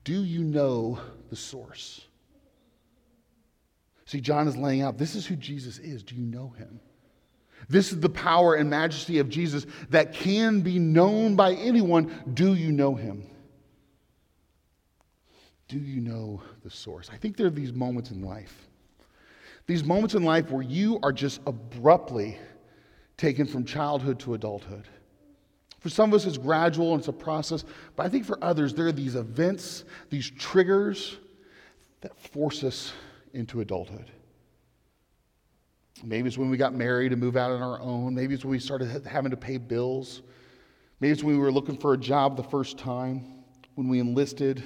Do 0.04 0.24
you 0.24 0.44
know 0.44 1.00
the 1.30 1.36
source? 1.36 2.02
See, 4.06 4.20
John 4.20 4.48
is 4.48 4.58
laying 4.58 4.82
out 4.82 4.98
this 4.98 5.16
is 5.16 5.26
who 5.26 5.36
Jesus 5.36 5.78
is. 5.80 6.04
Do 6.04 6.16
you 6.16 6.26
know 6.26 6.50
him? 6.50 6.80
This 7.70 7.92
is 7.92 8.00
the 8.00 8.10
power 8.10 8.56
and 8.56 8.70
majesty 8.70 9.20
of 9.20 9.30
Jesus 9.30 9.66
that 9.90 10.14
can 10.14 10.62
be 10.62 10.80
known 10.80 11.36
by 11.36 11.54
anyone. 11.54 12.12
Do 12.34 12.56
you 12.56 12.72
know 12.72 12.96
him? 12.96 13.26
Do 15.70 15.80
you 15.80 16.02
know 16.02 16.42
the 16.64 16.70
source? 16.70 17.10
I 17.12 17.18
think 17.18 17.38
there 17.38 17.48
are 17.48 17.52
these 17.52 17.72
moments 17.72 18.12
in 18.12 18.22
life 18.22 18.68
these 19.66 19.84
moments 19.84 20.16
in 20.16 20.24
life 20.24 20.52
where 20.52 20.64
you 20.64 21.00
are 21.04 21.14
just 21.14 21.42
abruptly 21.46 22.38
taken 23.18 23.46
from 23.46 23.64
childhood 23.64 24.20
to 24.20 24.34
adulthood. 24.34 24.88
For 25.80 25.90
some 25.90 26.12
of 26.12 26.16
us, 26.16 26.26
it's 26.26 26.38
gradual 26.38 26.94
and 26.94 27.00
it's 27.00 27.10
a 27.10 27.14
process, 27.14 27.66
but 27.96 28.06
I 28.06 28.10
think 28.10 28.26
for 28.26 28.42
others, 28.42 28.74
there 28.74 28.88
are 28.88 28.92
these 28.92 29.16
events, 29.16 29.84
these 30.10 30.30
triggers 30.30 31.18
that 32.02 32.18
force 32.18 32.64
us 32.64 32.94
into 33.34 33.62
adulthood. 33.62 34.12
Maybe 36.04 36.28
it's 36.28 36.38
when 36.38 36.50
we 36.50 36.58
got 36.58 36.74
married 36.74 37.12
and 37.12 37.22
moved 37.22 37.38
out 37.38 37.52
on 37.52 37.62
our 37.62 37.80
own. 37.80 38.14
Maybe 38.14 38.34
it's 38.34 38.44
when 38.44 38.52
we 38.52 38.60
started 38.60 39.06
having 39.06 39.32
to 39.32 39.38
pay 39.38 39.58
bills. 39.58 40.22
Maybe 41.00 41.12
it's 41.12 41.24
when 41.24 41.36
we 41.36 41.42
were 41.42 41.52
looking 41.52 41.78
for 41.78 41.94
a 41.94 41.98
job 41.98 42.36
the 42.36 42.44
first 42.44 42.78
time, 42.78 43.44
when 43.76 43.88
we 43.88 44.00
enlisted, 44.00 44.64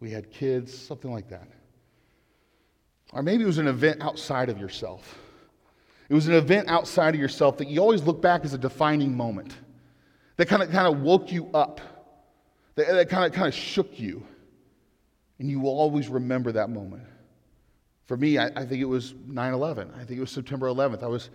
we 0.00 0.10
had 0.10 0.30
kids, 0.30 0.76
something 0.76 1.10
like 1.10 1.28
that. 1.28 1.48
Or 3.12 3.22
maybe 3.22 3.44
it 3.44 3.46
was 3.46 3.58
an 3.58 3.68
event 3.68 4.02
outside 4.02 4.48
of 4.48 4.58
yourself. 4.58 5.18
It 6.08 6.14
was 6.14 6.28
an 6.28 6.34
event 6.34 6.68
outside 6.68 7.14
of 7.14 7.20
yourself 7.20 7.58
that 7.58 7.68
you 7.68 7.80
always 7.80 8.02
look 8.02 8.20
back 8.22 8.44
as 8.44 8.54
a 8.54 8.58
defining 8.58 9.16
moment 9.16 9.56
that 10.36 10.46
kind 10.46 10.62
of, 10.62 10.70
kind 10.70 10.86
of 10.86 11.00
woke 11.00 11.32
you 11.32 11.48
up, 11.54 11.80
that, 12.74 12.86
that 12.88 13.08
kind, 13.08 13.24
of, 13.24 13.32
kind 13.32 13.48
of 13.48 13.54
shook 13.54 13.98
you. 13.98 14.24
And 15.38 15.50
you 15.50 15.60
will 15.60 15.78
always 15.78 16.08
remember 16.08 16.52
that 16.52 16.70
moment. 16.70 17.04
For 18.06 18.16
me, 18.16 18.38
I, 18.38 18.46
I 18.46 18.64
think 18.64 18.80
it 18.80 18.86
was 18.86 19.14
9 19.26 19.52
11. 19.52 19.92
I 19.94 20.04
think 20.04 20.18
it 20.18 20.20
was 20.20 20.30
September 20.30 20.68
11th. 20.68 21.02
I 21.02 21.08
was 21.08 21.30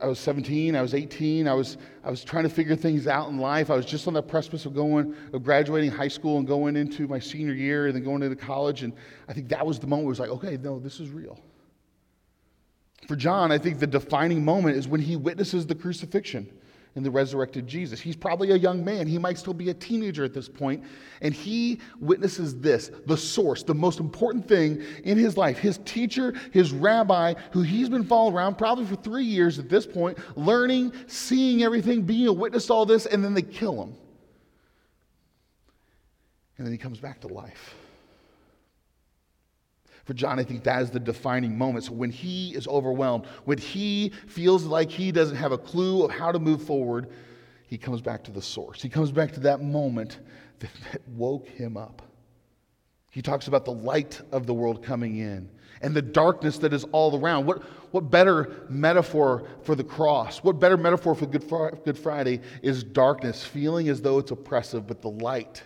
I 0.00 0.06
was 0.06 0.20
17, 0.20 0.76
I 0.76 0.82
was 0.82 0.94
18, 0.94 1.48
I 1.48 1.54
was, 1.54 1.78
I 2.04 2.10
was 2.10 2.22
trying 2.22 2.44
to 2.44 2.48
figure 2.48 2.76
things 2.76 3.08
out 3.08 3.28
in 3.30 3.38
life. 3.38 3.70
I 3.70 3.76
was 3.76 3.84
just 3.84 4.06
on 4.06 4.14
the 4.14 4.22
precipice 4.22 4.66
of 4.66 4.74
going, 4.74 5.14
of 5.32 5.42
graduating 5.42 5.90
high 5.90 6.08
school 6.08 6.38
and 6.38 6.46
going 6.46 6.76
into 6.76 7.08
my 7.08 7.18
senior 7.18 7.54
year 7.54 7.86
and 7.86 7.96
then 7.96 8.04
going 8.04 8.22
into 8.22 8.36
college. 8.36 8.84
And 8.84 8.92
I 9.28 9.32
think 9.32 9.48
that 9.48 9.66
was 9.66 9.80
the 9.80 9.88
moment 9.88 10.06
where 10.06 10.10
it 10.10 10.18
was 10.18 10.20
like, 10.20 10.30
okay, 10.30 10.56
no, 10.62 10.78
this 10.78 11.00
is 11.00 11.10
real. 11.10 11.40
For 13.08 13.16
John, 13.16 13.50
I 13.50 13.58
think 13.58 13.80
the 13.80 13.86
defining 13.86 14.44
moment 14.44 14.76
is 14.76 14.86
when 14.86 15.00
he 15.00 15.16
witnesses 15.16 15.66
the 15.66 15.74
crucifixion 15.74 16.48
in 16.96 17.02
the 17.02 17.10
resurrected 17.10 17.66
Jesus. 17.66 18.00
He's 18.00 18.16
probably 18.16 18.52
a 18.52 18.56
young 18.56 18.84
man. 18.84 19.06
He 19.06 19.18
might 19.18 19.36
still 19.36 19.54
be 19.54 19.70
a 19.70 19.74
teenager 19.74 20.24
at 20.24 20.32
this 20.32 20.48
point, 20.48 20.84
And 21.20 21.34
he 21.34 21.80
witnesses 22.00 22.60
this 22.60 22.90
the 23.06 23.16
source, 23.16 23.62
the 23.62 23.74
most 23.74 23.98
important 23.98 24.46
thing 24.46 24.82
in 25.02 25.18
his 25.18 25.36
life. 25.36 25.58
His 25.58 25.78
teacher, 25.84 26.34
his 26.52 26.72
rabbi, 26.72 27.34
who 27.52 27.62
he's 27.62 27.88
been 27.88 28.04
following 28.04 28.34
around 28.34 28.56
probably 28.56 28.86
for 28.86 28.96
three 28.96 29.24
years 29.24 29.58
at 29.58 29.68
this 29.68 29.86
point, 29.86 30.18
learning, 30.36 30.92
seeing 31.06 31.62
everything, 31.62 32.02
being 32.02 32.28
a 32.28 32.32
witness 32.32 32.66
to 32.66 32.72
all 32.72 32.86
this, 32.86 33.06
and 33.06 33.24
then 33.24 33.34
they 33.34 33.42
kill 33.42 33.82
him. 33.82 33.94
And 36.56 36.66
then 36.66 36.72
he 36.72 36.78
comes 36.78 37.00
back 37.00 37.20
to 37.22 37.28
life. 37.28 37.74
For 40.04 40.14
John, 40.14 40.38
I 40.38 40.44
think 40.44 40.64
that 40.64 40.82
is 40.82 40.90
the 40.90 41.00
defining 41.00 41.56
moment. 41.56 41.86
So 41.86 41.92
when 41.92 42.10
he 42.10 42.54
is 42.54 42.68
overwhelmed, 42.68 43.26
when 43.44 43.58
he 43.58 44.12
feels 44.26 44.64
like 44.64 44.90
he 44.90 45.10
doesn't 45.10 45.36
have 45.36 45.52
a 45.52 45.58
clue 45.58 46.04
of 46.04 46.10
how 46.10 46.30
to 46.30 46.38
move 46.38 46.62
forward, 46.62 47.08
he 47.66 47.78
comes 47.78 48.02
back 48.02 48.22
to 48.24 48.30
the 48.30 48.42
source. 48.42 48.82
He 48.82 48.88
comes 48.88 49.10
back 49.10 49.32
to 49.32 49.40
that 49.40 49.62
moment 49.62 50.20
that, 50.58 50.70
that 50.92 51.08
woke 51.08 51.48
him 51.48 51.76
up. 51.76 52.02
He 53.10 53.22
talks 53.22 53.48
about 53.48 53.64
the 53.64 53.72
light 53.72 54.20
of 54.32 54.46
the 54.46 54.52
world 54.52 54.82
coming 54.82 55.16
in 55.16 55.48
and 55.80 55.94
the 55.94 56.02
darkness 56.02 56.58
that 56.58 56.72
is 56.72 56.84
all 56.92 57.18
around. 57.18 57.46
What, 57.46 57.62
what 57.92 58.10
better 58.10 58.66
metaphor 58.68 59.46
for 59.62 59.74
the 59.74 59.84
cross? 59.84 60.38
What 60.38 60.58
better 60.58 60.76
metaphor 60.76 61.14
for 61.14 61.26
Good, 61.26 61.48
Good 61.84 61.98
Friday 61.98 62.40
is 62.62 62.82
darkness, 62.82 63.44
feeling 63.44 63.88
as 63.88 64.02
though 64.02 64.18
it's 64.18 64.30
oppressive, 64.30 64.86
but 64.86 65.00
the 65.00 65.10
light 65.10 65.62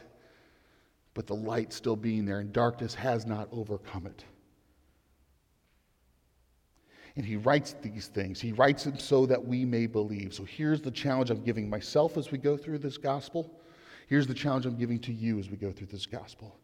but 1.18 1.26
the 1.26 1.35
light 1.35 1.72
still 1.72 1.96
being 1.96 2.24
there, 2.24 2.38
and 2.38 2.52
darkness 2.52 2.94
has 2.94 3.26
not 3.26 3.48
overcome 3.50 4.07
it. 4.07 4.24
And 7.16 7.26
he 7.26 7.35
writes 7.35 7.74
these 7.83 8.07
things. 8.07 8.40
He 8.40 8.52
writes 8.52 8.85
them 8.85 9.00
so 9.00 9.26
that 9.26 9.44
we 9.44 9.64
may 9.64 9.88
believe. 9.88 10.33
So 10.33 10.44
here's 10.44 10.81
the 10.81 10.92
challenge 10.92 11.31
I'm 11.31 11.42
giving 11.42 11.68
myself 11.68 12.16
as 12.16 12.31
we 12.31 12.38
go 12.38 12.57
through 12.57 12.78
this 12.78 12.96
gospel. 12.96 13.50
Here's 14.07 14.28
the 14.28 14.35
challenge 14.35 14.64
I'm 14.64 14.76
giving 14.76 15.00
to 15.00 15.12
you 15.12 15.40
as 15.40 15.50
we 15.50 15.57
go 15.57 15.72
through 15.72 15.88
this 15.88 16.07
gospel. 16.07 16.57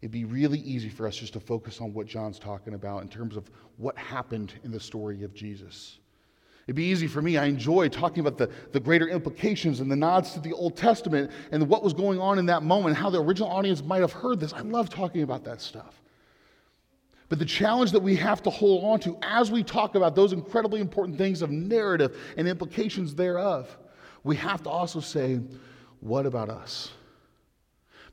It'd 0.00 0.12
be 0.12 0.24
really 0.24 0.60
easy 0.60 0.88
for 0.88 1.08
us 1.08 1.16
just 1.16 1.32
to 1.32 1.40
focus 1.40 1.80
on 1.80 1.92
what 1.92 2.06
John's 2.06 2.38
talking 2.38 2.74
about 2.74 3.02
in 3.02 3.08
terms 3.08 3.36
of 3.36 3.50
what 3.78 3.98
happened 3.98 4.54
in 4.62 4.70
the 4.70 4.78
story 4.78 5.24
of 5.24 5.34
Jesus. 5.34 5.98
It'd 6.66 6.76
be 6.76 6.84
easy 6.84 7.08
for 7.08 7.20
me. 7.20 7.36
I 7.36 7.46
enjoy 7.46 7.88
talking 7.88 8.20
about 8.20 8.38
the, 8.38 8.48
the 8.70 8.78
greater 8.78 9.08
implications 9.08 9.80
and 9.80 9.90
the 9.90 9.96
nods 9.96 10.32
to 10.34 10.40
the 10.40 10.52
Old 10.52 10.76
Testament 10.76 11.30
and 11.50 11.68
what 11.68 11.82
was 11.82 11.92
going 11.92 12.20
on 12.20 12.38
in 12.38 12.46
that 12.46 12.62
moment, 12.62 12.96
how 12.96 13.10
the 13.10 13.20
original 13.20 13.48
audience 13.48 13.82
might 13.82 14.00
have 14.00 14.12
heard 14.12 14.38
this. 14.38 14.52
I 14.52 14.60
love 14.60 14.88
talking 14.88 15.22
about 15.22 15.44
that 15.44 15.60
stuff. 15.60 16.00
But 17.28 17.38
the 17.38 17.44
challenge 17.44 17.92
that 17.92 18.02
we 18.02 18.14
have 18.16 18.42
to 18.42 18.50
hold 18.50 18.84
on 18.84 19.00
to 19.00 19.18
as 19.22 19.50
we 19.50 19.64
talk 19.64 19.94
about 19.96 20.14
those 20.14 20.32
incredibly 20.32 20.80
important 20.80 21.18
things 21.18 21.42
of 21.42 21.50
narrative 21.50 22.16
and 22.36 22.46
implications 22.46 23.14
thereof, 23.14 23.76
we 24.22 24.36
have 24.36 24.62
to 24.62 24.70
also 24.70 25.00
say, 25.00 25.40
what 26.00 26.26
about 26.26 26.48
us? 26.48 26.90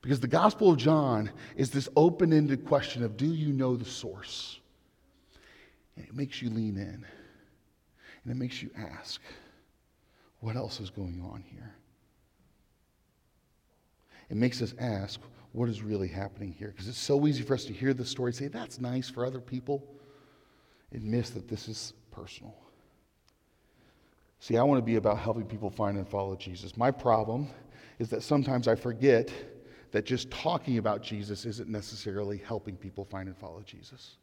Because 0.02 0.20
the 0.20 0.28
Gospel 0.28 0.72
of 0.72 0.78
John 0.78 1.30
is 1.56 1.70
this 1.70 1.90
open 1.96 2.32
ended 2.32 2.66
question 2.66 3.04
of 3.04 3.18
do 3.18 3.28
you 3.28 3.52
know 3.52 3.76
the 3.76 3.86
source? 3.86 4.60
And 5.98 6.06
it 6.06 6.16
makes 6.16 6.42
you 6.42 6.50
lean 6.50 6.78
in. 6.78 7.06
And 8.30 8.38
it 8.38 8.40
makes 8.40 8.62
you 8.62 8.70
ask, 8.78 9.20
what 10.42 10.56
else 10.56 10.80
is 10.80 10.92
going 10.92 11.20
on 11.34 11.44
here? 11.52 11.74
It 14.30 14.38
makes 14.38 14.62
us 14.62 14.76
ask, 14.78 15.20
what 15.52 15.68
is 15.68 15.82
really 15.82 16.08
happening 16.08 16.54
here? 16.56 16.68
Because 16.68 16.88
it's 16.88 17.00
so 17.00 17.26
easy 17.26 17.42
for 17.42 17.56
us 17.56 17.66
to 17.66 17.74
hear 17.74 17.92
the 17.92 18.06
story 18.06 18.30
and 18.30 18.36
say, 18.36 18.48
that's 18.48 18.80
nice 18.80 19.10
for 19.10 19.26
other 19.26 19.40
people, 19.40 19.84
and 20.92 21.04
miss 21.04 21.32
that 21.32 21.48
this 21.48 21.68
is 21.68 21.94
personal. 22.12 22.56
See, 24.40 24.58
I 24.58 24.62
want 24.62 24.78
to 24.78 24.86
be 24.86 24.98
about 24.98 25.18
helping 25.18 25.46
people 25.46 25.72
find 25.72 25.98
and 25.98 26.08
follow 26.08 26.36
Jesus. 26.36 26.78
My 26.78 26.92
problem 26.92 27.48
is 27.98 28.10
that 28.10 28.22
sometimes 28.22 28.68
I 28.68 28.76
forget 28.76 29.32
that 29.90 30.06
just 30.06 30.30
talking 30.30 30.78
about 30.78 31.02
Jesus 31.02 31.46
isn't 31.48 31.68
necessarily 31.68 32.38
helping 32.38 32.78
people 32.78 33.06
find 33.06 33.28
and 33.28 33.36
follow 33.36 33.64
Jesus 33.66 34.18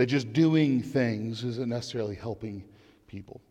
that 0.00 0.06
just 0.06 0.32
doing 0.32 0.82
things 0.82 1.44
isn't 1.44 1.68
necessarily 1.68 2.14
helping 2.14 2.64
people. 3.06 3.42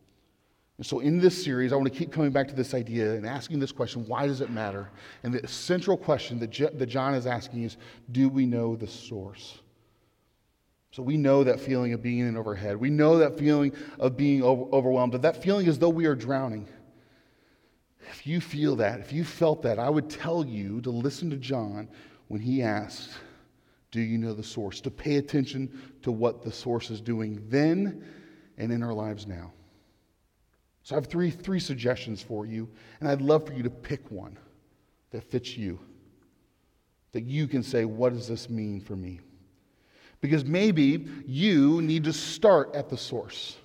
And 0.78 0.84
so, 0.84 0.98
in 0.98 1.20
this 1.20 1.44
series, 1.44 1.72
I 1.72 1.76
want 1.76 1.92
to 1.92 1.96
keep 1.96 2.10
coming 2.10 2.32
back 2.32 2.48
to 2.48 2.54
this 2.56 2.74
idea 2.74 3.12
and 3.12 3.24
asking 3.24 3.60
this 3.60 3.70
question 3.70 4.04
why 4.08 4.26
does 4.26 4.40
it 4.40 4.50
matter? 4.50 4.90
And 5.22 5.32
the 5.32 5.46
central 5.46 5.96
question 5.96 6.40
that, 6.40 6.50
that 6.76 6.86
John 6.86 7.14
is 7.14 7.24
asking 7.24 7.62
is 7.62 7.76
do 8.10 8.28
we 8.28 8.46
know 8.46 8.74
the 8.74 8.88
source? 8.88 9.60
So, 10.90 11.04
we 11.04 11.16
know 11.16 11.44
that 11.44 11.60
feeling 11.60 11.92
of 11.92 12.02
being 12.02 12.18
in 12.18 12.36
overhead. 12.36 12.76
We 12.76 12.90
know 12.90 13.18
that 13.18 13.38
feeling 13.38 13.72
of 14.00 14.16
being 14.16 14.42
over- 14.42 14.74
overwhelmed, 14.74 15.12
that 15.12 15.40
feeling 15.40 15.68
as 15.68 15.78
though 15.78 15.88
we 15.88 16.06
are 16.06 16.16
drowning. 16.16 16.66
If 18.10 18.26
you 18.26 18.40
feel 18.40 18.74
that, 18.74 18.98
if 18.98 19.12
you 19.12 19.22
felt 19.22 19.62
that, 19.62 19.78
I 19.78 19.88
would 19.88 20.10
tell 20.10 20.44
you 20.44 20.80
to 20.80 20.90
listen 20.90 21.30
to 21.30 21.36
John 21.36 21.88
when 22.26 22.40
he 22.40 22.60
asked, 22.60 23.10
do 23.90 24.00
you 24.00 24.18
know 24.18 24.32
the 24.32 24.42
source? 24.42 24.80
To 24.82 24.90
pay 24.90 25.16
attention 25.16 25.80
to 26.02 26.12
what 26.12 26.42
the 26.42 26.52
source 26.52 26.90
is 26.90 27.00
doing 27.00 27.42
then 27.48 28.04
and 28.56 28.72
in 28.72 28.82
our 28.82 28.92
lives 28.92 29.26
now. 29.26 29.52
So 30.82 30.94
I 30.94 30.98
have 30.98 31.06
three, 31.06 31.30
three 31.30 31.60
suggestions 31.60 32.22
for 32.22 32.46
you, 32.46 32.68
and 33.00 33.08
I'd 33.08 33.20
love 33.20 33.46
for 33.46 33.52
you 33.52 33.62
to 33.62 33.70
pick 33.70 34.10
one 34.10 34.38
that 35.10 35.24
fits 35.30 35.56
you. 35.56 35.78
That 37.12 37.24
you 37.24 37.48
can 37.48 37.62
say, 37.62 37.84
what 37.84 38.12
does 38.12 38.28
this 38.28 38.48
mean 38.48 38.80
for 38.80 38.96
me? 38.96 39.20
Because 40.20 40.44
maybe 40.44 41.06
you 41.26 41.82
need 41.82 42.04
to 42.04 42.12
start 42.12 42.74
at 42.74 42.88
the 42.88 42.96
source. 42.96 43.56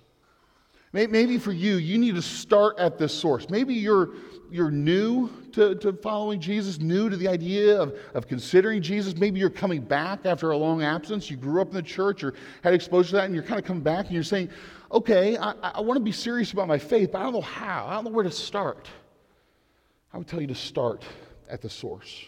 Maybe 0.96 1.38
for 1.38 1.52
you, 1.52 1.76
you 1.76 1.98
need 1.98 2.16
to 2.16 2.22
start 2.22 2.80
at 2.80 2.98
this 2.98 3.14
source. 3.14 3.50
Maybe 3.50 3.74
you're, 3.74 4.12
you're 4.50 4.72
new 4.72 5.30
to, 5.52 5.76
to 5.76 5.92
following 5.92 6.40
Jesus, 6.40 6.80
new 6.80 7.10
to 7.10 7.18
the 7.18 7.28
idea 7.28 7.78
of, 7.78 8.00
of 8.14 8.30
considering 8.30 8.82
Jesus. 8.82 9.18
Maybe 9.18 9.38
you're 9.38 9.50
coming 9.50 9.82
back 9.82 10.26
after 10.26 10.52
a 10.52 10.58
long 10.58 10.84
absence. 10.84 11.30
You 11.30 11.36
grew 11.36 11.60
up 11.60 11.68
in 11.68 11.74
the 11.74 11.82
church 11.82 12.24
or 12.24 12.34
had 12.64 12.74
exposure 12.74 13.10
to 13.10 13.16
that, 13.18 13.26
and 13.26 13.34
you're 13.34 13.44
kind 13.44 13.60
of 13.60 13.66
coming 13.66 13.84
back 13.84 14.06
and 14.06 14.14
you're 14.14 14.24
saying, 14.24 14.50
okay, 14.90 15.38
I, 15.38 15.52
I 15.64 15.82
want 15.82 15.98
to 15.98 16.04
be 16.04 16.14
serious 16.14 16.54
about 16.54 16.70
my 16.70 16.78
faith, 16.78 17.12
but 17.12 17.20
I 17.20 17.24
don't 17.24 17.34
know 17.34 17.42
how. 17.42 17.88
I 17.88 17.96
don't 17.96 18.06
know 18.06 18.12
where 18.12 18.24
to 18.24 18.32
start. 18.32 18.88
I 20.14 20.18
would 20.18 20.28
tell 20.28 20.40
you 20.40 20.48
to 20.48 20.56
start 20.56 21.04
at 21.50 21.62
the 21.62 21.70
source. 21.70 22.24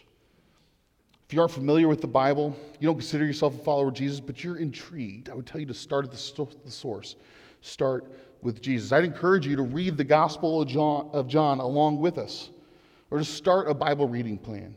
If 1.25 1.33
you 1.33 1.39
aren't 1.39 1.53
familiar 1.53 1.87
with 1.87 2.01
the 2.01 2.07
Bible, 2.07 2.53
you 2.81 2.87
don't 2.87 2.97
consider 2.97 3.25
yourself 3.25 3.55
a 3.55 3.63
follower 3.63 3.87
of 3.87 3.93
Jesus, 3.93 4.19
but 4.19 4.43
you're 4.43 4.57
intrigued, 4.57 5.29
I 5.29 5.35
would 5.35 5.45
tell 5.45 5.61
you 5.61 5.67
to 5.67 5.73
start 5.73 6.03
at 6.03 6.11
the, 6.11 6.47
the 6.65 6.71
source. 6.71 7.15
Start 7.61 8.05
with 8.41 8.61
Jesus. 8.61 8.91
I'd 8.91 9.03
encourage 9.03 9.45
you 9.45 9.55
to 9.55 9.63
read 9.63 9.97
the 9.97 10.03
Gospel 10.03 10.61
of 10.61 10.67
John, 10.67 11.09
of 11.13 11.27
John 11.27 11.59
along 11.59 11.99
with 11.99 12.17
us, 12.17 12.49
or 13.11 13.17
to 13.17 13.25
start 13.25 13.69
a 13.69 13.73
Bible 13.73 14.07
reading 14.07 14.37
plan, 14.37 14.75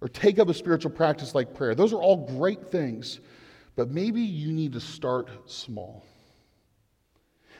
or 0.00 0.08
take 0.08 0.38
up 0.38 0.48
a 0.48 0.54
spiritual 0.54 0.90
practice 0.90 1.34
like 1.34 1.54
prayer. 1.54 1.74
Those 1.74 1.92
are 1.92 2.00
all 2.00 2.26
great 2.38 2.68
things, 2.68 3.20
but 3.74 3.90
maybe 3.90 4.20
you 4.20 4.52
need 4.52 4.72
to 4.72 4.80
start 4.80 5.28
small. 5.46 6.04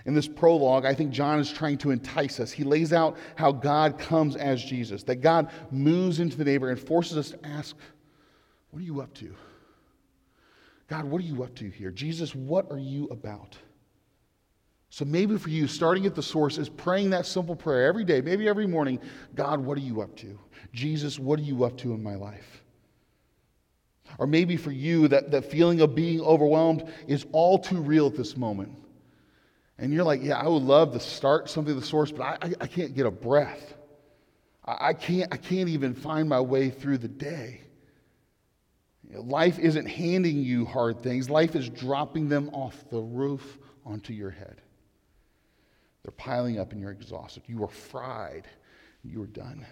In 0.04 0.14
this 0.14 0.28
prologue, 0.28 0.84
I 0.84 0.94
think 0.94 1.10
John 1.10 1.40
is 1.40 1.52
trying 1.52 1.78
to 1.78 1.90
entice 1.90 2.38
us. 2.38 2.52
He 2.52 2.62
lays 2.62 2.92
out 2.92 3.16
how 3.34 3.50
God 3.50 3.98
comes 3.98 4.36
as 4.36 4.62
Jesus, 4.62 5.02
that 5.04 5.16
God 5.16 5.50
moves 5.72 6.20
into 6.20 6.36
the 6.36 6.44
neighbor 6.44 6.70
and 6.70 6.78
forces 6.78 7.18
us 7.18 7.30
to 7.30 7.46
ask, 7.46 7.74
What 8.70 8.80
are 8.80 8.84
you 8.84 9.00
up 9.00 9.12
to? 9.14 9.34
God, 10.88 11.04
what 11.06 11.20
are 11.20 11.24
you 11.24 11.42
up 11.42 11.54
to 11.56 11.68
here? 11.68 11.90
Jesus, 11.90 12.34
what 12.34 12.70
are 12.70 12.78
you 12.78 13.06
about? 13.06 13.58
So 14.90 15.04
maybe 15.04 15.36
for 15.36 15.50
you, 15.50 15.66
starting 15.66 16.06
at 16.06 16.14
the 16.14 16.22
source 16.22 16.58
is 16.58 16.68
praying 16.68 17.10
that 17.10 17.26
simple 17.26 17.56
prayer 17.56 17.86
every 17.86 18.04
day, 18.04 18.20
maybe 18.20 18.48
every 18.48 18.66
morning 18.66 19.00
God, 19.34 19.60
what 19.60 19.76
are 19.76 19.82
you 19.82 20.00
up 20.00 20.16
to? 20.16 20.38
Jesus, 20.72 21.18
what 21.18 21.38
are 21.38 21.42
you 21.42 21.64
up 21.64 21.76
to 21.78 21.92
in 21.92 22.02
my 22.02 22.14
life? 22.14 22.62
Or 24.18 24.26
maybe 24.26 24.56
for 24.56 24.70
you, 24.70 25.08
that, 25.08 25.30
that 25.32 25.50
feeling 25.50 25.80
of 25.80 25.94
being 25.94 26.20
overwhelmed 26.20 26.90
is 27.06 27.26
all 27.32 27.58
too 27.58 27.80
real 27.80 28.06
at 28.06 28.16
this 28.16 28.36
moment. 28.36 28.72
And 29.78 29.92
you're 29.92 30.04
like, 30.04 30.22
yeah, 30.22 30.38
I 30.38 30.48
would 30.48 30.62
love 30.62 30.92
to 30.92 31.00
start 31.00 31.50
something 31.50 31.74
at 31.74 31.80
the 31.80 31.86
source, 31.86 32.10
but 32.10 32.22
I, 32.22 32.38
I, 32.40 32.52
I 32.62 32.66
can't 32.66 32.94
get 32.94 33.04
a 33.04 33.10
breath. 33.10 33.74
I, 34.64 34.88
I, 34.88 34.92
can't, 34.94 35.32
I 35.32 35.36
can't 35.36 35.68
even 35.68 35.94
find 35.94 36.28
my 36.28 36.40
way 36.40 36.70
through 36.70 36.98
the 36.98 37.08
day. 37.08 37.60
You 39.08 39.16
know, 39.16 39.22
life 39.22 39.58
isn't 39.58 39.86
handing 39.86 40.38
you 40.38 40.64
hard 40.64 41.02
things, 41.02 41.28
life 41.28 41.54
is 41.54 41.68
dropping 41.68 42.28
them 42.28 42.48
off 42.50 42.88
the 42.90 43.00
roof 43.00 43.58
onto 43.84 44.12
your 44.12 44.30
head. 44.30 44.62
They're 46.06 46.12
piling 46.12 46.60
up 46.60 46.70
and 46.70 46.80
you're 46.80 46.92
exhausted. 46.92 47.42
You 47.48 47.64
are 47.64 47.68
fried. 47.68 48.46
You 49.02 49.24
are 49.24 49.26
done. 49.26 49.66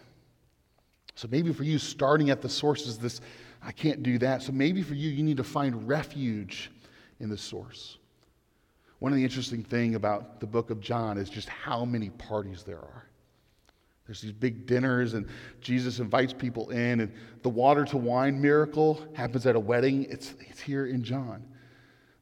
So 1.14 1.28
maybe 1.30 1.52
for 1.52 1.62
you, 1.62 1.78
starting 1.78 2.28
at 2.30 2.42
the 2.42 2.48
source 2.48 2.88
is 2.88 2.98
this 2.98 3.20
I 3.62 3.70
can't 3.70 4.02
do 4.02 4.18
that. 4.18 4.42
So 4.42 4.50
maybe 4.50 4.82
for 4.82 4.94
you, 4.94 5.10
you 5.10 5.22
need 5.22 5.36
to 5.36 5.44
find 5.44 5.86
refuge 5.86 6.72
in 7.20 7.28
the 7.28 7.38
source. 7.38 7.98
One 8.98 9.12
of 9.12 9.16
the 9.16 9.22
interesting 9.22 9.62
things 9.62 9.94
about 9.94 10.40
the 10.40 10.46
book 10.46 10.70
of 10.70 10.80
John 10.80 11.18
is 11.18 11.30
just 11.30 11.48
how 11.48 11.84
many 11.84 12.10
parties 12.10 12.64
there 12.64 12.80
are. 12.80 13.06
There's 14.06 14.20
these 14.20 14.32
big 14.32 14.66
dinners, 14.66 15.14
and 15.14 15.28
Jesus 15.60 16.00
invites 16.00 16.32
people 16.32 16.70
in, 16.70 16.98
and 16.98 17.12
the 17.42 17.48
water 17.48 17.84
to 17.84 17.96
wine 17.96 18.40
miracle 18.40 19.06
happens 19.14 19.46
at 19.46 19.54
a 19.54 19.60
wedding. 19.60 20.08
It's, 20.10 20.34
it's 20.40 20.60
here 20.60 20.86
in 20.86 21.04
John. 21.04 21.44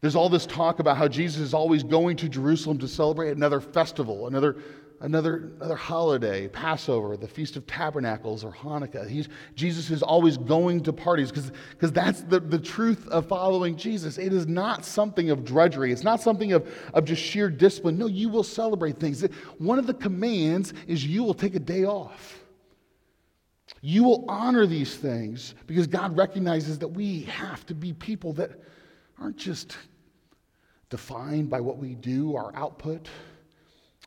There's 0.03 0.17
all 0.17 0.29
this 0.29 0.47
talk 0.47 0.81
about 0.81 0.97
how 0.97 1.07
Jesus 1.07 1.41
is 1.41 1.55
always 1.55 1.85
going 1.85 2.17
to 2.17 2.29
Jerusalem 2.29 2.77
to 2.79 2.89
celebrate 2.89 3.37
another 3.37 3.61
festival, 3.61 4.27
another, 4.27 4.57
another, 5.01 5.53
another 5.61 5.77
holiday, 5.77 6.49
Passover, 6.49 7.17
the 7.17 7.29
Feast 7.29 7.55
of 7.55 7.69
Tabernacles, 7.69 8.43
or 8.43 8.51
Hanukkah. 8.51 9.09
He's, 9.09 9.29
Jesus 9.55 9.93
is 9.93 10.03
always 10.03 10.37
going 10.37 10.81
to 10.83 10.93
parties 10.93 11.31
because 11.31 11.93
that's 11.93 12.23
the, 12.23 12.41
the 12.41 12.59
truth 12.59 13.07
of 13.11 13.29
following 13.29 13.77
Jesus. 13.77 14.19
It 14.19 14.33
is 14.33 14.49
not 14.49 14.85
something 14.85 15.31
of 15.31 15.45
drudgery, 15.45 15.93
it's 15.93 16.03
not 16.03 16.21
something 16.21 16.53
of, 16.53 16.69
of 16.95 17.05
just 17.05 17.23
sheer 17.23 17.49
discipline. 17.49 17.97
No, 17.97 18.09
you 18.09 18.29
will 18.29 18.43
celebrate 18.43 18.99
things. 18.99 19.23
One 19.59 19.79
of 19.79 19.87
the 19.87 19.95
commands 19.95 20.75
is 20.89 21.07
you 21.07 21.23
will 21.23 21.33
take 21.33 21.55
a 21.55 21.61
day 21.61 21.85
off. 21.85 22.41
You 23.83 24.03
will 24.03 24.25
honor 24.29 24.67
these 24.67 24.97
things 24.97 25.55
because 25.69 25.87
God 25.87 26.17
recognizes 26.17 26.81
that 26.81 26.89
we 26.89 27.23
have 27.23 27.65
to 27.67 27.75
be 27.75 27.93
people 27.93 28.33
that 28.33 28.51
aren't 29.17 29.37
just 29.37 29.77
defined 30.93 31.49
by 31.49 31.59
what 31.59 31.79
we 31.79 31.95
do, 31.95 32.37
our 32.37 32.55
output, 32.55 33.09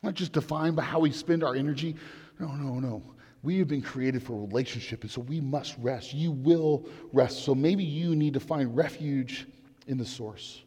not 0.04 0.14
just 0.14 0.34
defined 0.34 0.76
by 0.76 0.84
how 0.84 1.00
we 1.00 1.12
spend 1.12 1.44
our 1.44 1.56
energy. 1.56 1.96
No, 2.40 2.50
no, 2.54 2.80
no. 2.80 3.02
We 3.42 3.58
have 3.58 3.68
been 3.68 3.82
created 3.82 4.22
for 4.22 4.40
relationship, 4.40 5.02
and 5.02 5.10
so 5.10 5.22
we 5.22 5.42
must 5.42 5.76
rest. 5.80 6.14
You 6.14 6.32
will 6.32 6.88
rest. 7.12 7.44
So 7.44 7.56
maybe 7.56 7.84
you 7.84 8.16
need 8.16 8.36
to 8.36 8.40
find 8.40 8.78
refuge 8.78 9.48
in 9.88 9.98
the 9.98 10.06
source. 10.06 10.62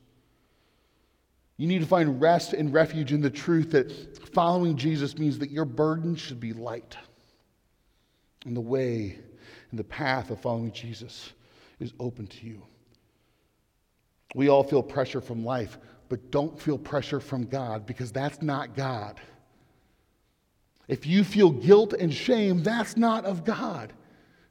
You 1.57 1.69
need 1.69 1.83
to 1.83 1.87
find 1.87 2.21
rest 2.21 2.53
and 2.53 2.73
refuge 2.73 3.13
in 3.13 3.21
the 3.21 3.31
truth 3.31 3.71
that 3.71 4.19
following 4.35 4.77
Jesus 4.77 5.17
means 5.19 5.39
that 5.39 5.53
your 5.53 5.65
burden 5.65 6.17
should 6.17 6.41
be 6.41 6.53
light. 6.53 6.97
And 8.45 8.57
the 8.57 8.61
way 8.61 9.21
and 9.71 9.79
the 9.79 9.85
path 9.85 10.31
of 10.31 10.41
following 10.41 10.73
Jesus 10.73 11.33
is 11.79 11.93
open 12.01 12.27
to 12.27 12.45
you. 12.45 12.61
We 14.35 14.49
all 14.49 14.65
feel 14.65 14.83
pressure 14.83 15.21
from 15.21 15.45
life, 15.45 15.79
but 16.09 16.31
don't 16.31 16.59
feel 16.61 16.79
pressure 16.79 17.21
from 17.21 17.45
God 17.45 17.87
because 17.87 18.13
that's 18.13 18.41
not 18.43 18.75
God. 18.75 19.21
If 20.89 21.07
you 21.07 21.23
feel 21.23 21.51
guilt 21.51 21.93
and 21.93 22.13
shame, 22.13 22.63
that's 22.63 22.97
not 22.97 23.25
of 23.25 23.45
God. 23.45 23.93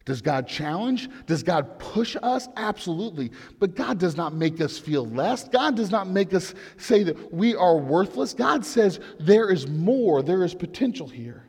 Does 0.06 0.22
God 0.22 0.48
challenge? 0.48 1.10
Does 1.26 1.44
God 1.44 1.80
push 1.80 2.16
us? 2.24 2.48
Absolutely. 2.56 3.32
But 3.60 3.76
God 3.76 3.98
does 3.98 4.16
not 4.16 4.34
make 4.34 4.62
us 4.62 4.78
feel 4.78 5.06
less. 5.06 5.50
God 5.50 5.76
does 5.76 5.92
not 5.92 6.08
make 6.08 6.34
us 6.34 6.54
say 6.78 7.04
that 7.04 7.34
we 7.34 7.56
are 7.56 7.78
worthless. 7.78 8.34
God 8.34 8.66
says 8.66 9.02
there 9.20 9.52
is 9.52 9.68
more, 9.68 10.22
there 10.22 10.46
is 10.46 10.56
potential 10.56 11.10
here. 11.10 11.44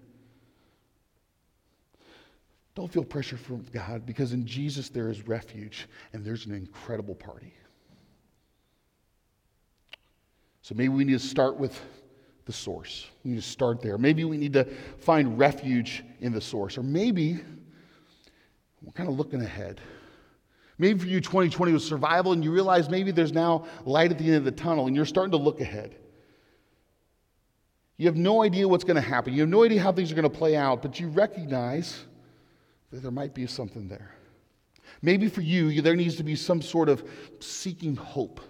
Don't 2.75 2.91
feel 2.93 3.05
pressure 3.05 3.37
from 3.37 3.65
God 3.73 4.07
because 4.07 4.33
in 4.33 4.45
Jesus 4.45 4.89
there 4.89 5.09
is 5.09 5.29
refuge 5.29 5.87
and 6.13 6.25
there's 6.25 6.47
an 6.47 6.55
incredible 6.55 7.15
party. 7.15 7.58
So 10.69 10.75
maybe 10.75 10.91
we 10.91 11.05
need 11.05 11.15
to 11.15 11.27
start 11.27 11.57
with 11.57 11.81
the 12.45 12.53
source. 12.53 13.07
We 13.25 13.31
need 13.31 13.37
to 13.39 13.49
start 13.49 13.81
there. 13.81 13.97
Maybe 13.97 14.25
we 14.25 14.37
need 14.37 14.53
to 14.53 14.67
find 14.99 15.39
refuge 15.39 16.05
in 16.21 16.31
the 16.31 16.43
source. 16.43 16.77
Or 16.77 16.83
maybe 16.83 17.41
we're 18.83 18.93
kind 18.93 19.09
of 19.09 19.17
looking 19.17 19.41
ahead. 19.41 19.81
Maybe 20.77 20.99
for 21.01 21.07
you, 21.07 21.23
2020 21.23 21.73
was 21.73 21.87
survival, 21.87 22.33
and 22.33 22.45
you 22.45 22.53
realize 22.53 22.91
maybe 22.91 23.13
there's 23.13 23.33
now 23.33 23.65
light 23.87 24.11
at 24.11 24.19
the 24.19 24.27
end 24.27 24.35
of 24.35 24.45
the 24.45 24.51
tunnel, 24.51 24.87
and 24.87 24.95
you're 24.95 25.07
starting 25.07 25.31
to 25.31 25.39
look 25.39 25.63
ahead. 25.63 25.95
You 27.97 28.05
have 28.05 28.17
no 28.17 28.43
idea 28.43 28.69
what's 28.69 28.85
going 28.85 28.97
to 28.97 29.01
happen. 29.01 29.33
You 29.33 29.41
have 29.41 29.49
no 29.49 29.65
idea 29.65 29.81
how 29.81 29.91
things 29.91 30.13
are 30.13 30.17
going 30.17 30.31
to 30.31 30.39
play 30.39 30.55
out, 30.55 30.83
but 30.83 31.01
you 31.01 31.09
recognize 31.09 32.05
that 32.91 33.01
there 33.01 33.11
might 33.11 33.33
be 33.33 33.47
something 33.47 33.89
there. 33.89 34.15
Maybe 35.01 35.31
for 35.31 35.41
you, 35.41 35.81
there 35.81 35.97
needs 35.97 36.17
to 36.17 36.25
be 36.25 36.37
some 36.37 36.61
sort 36.61 36.91
of 36.91 37.09
seeking 37.41 37.97
hope 37.97 38.43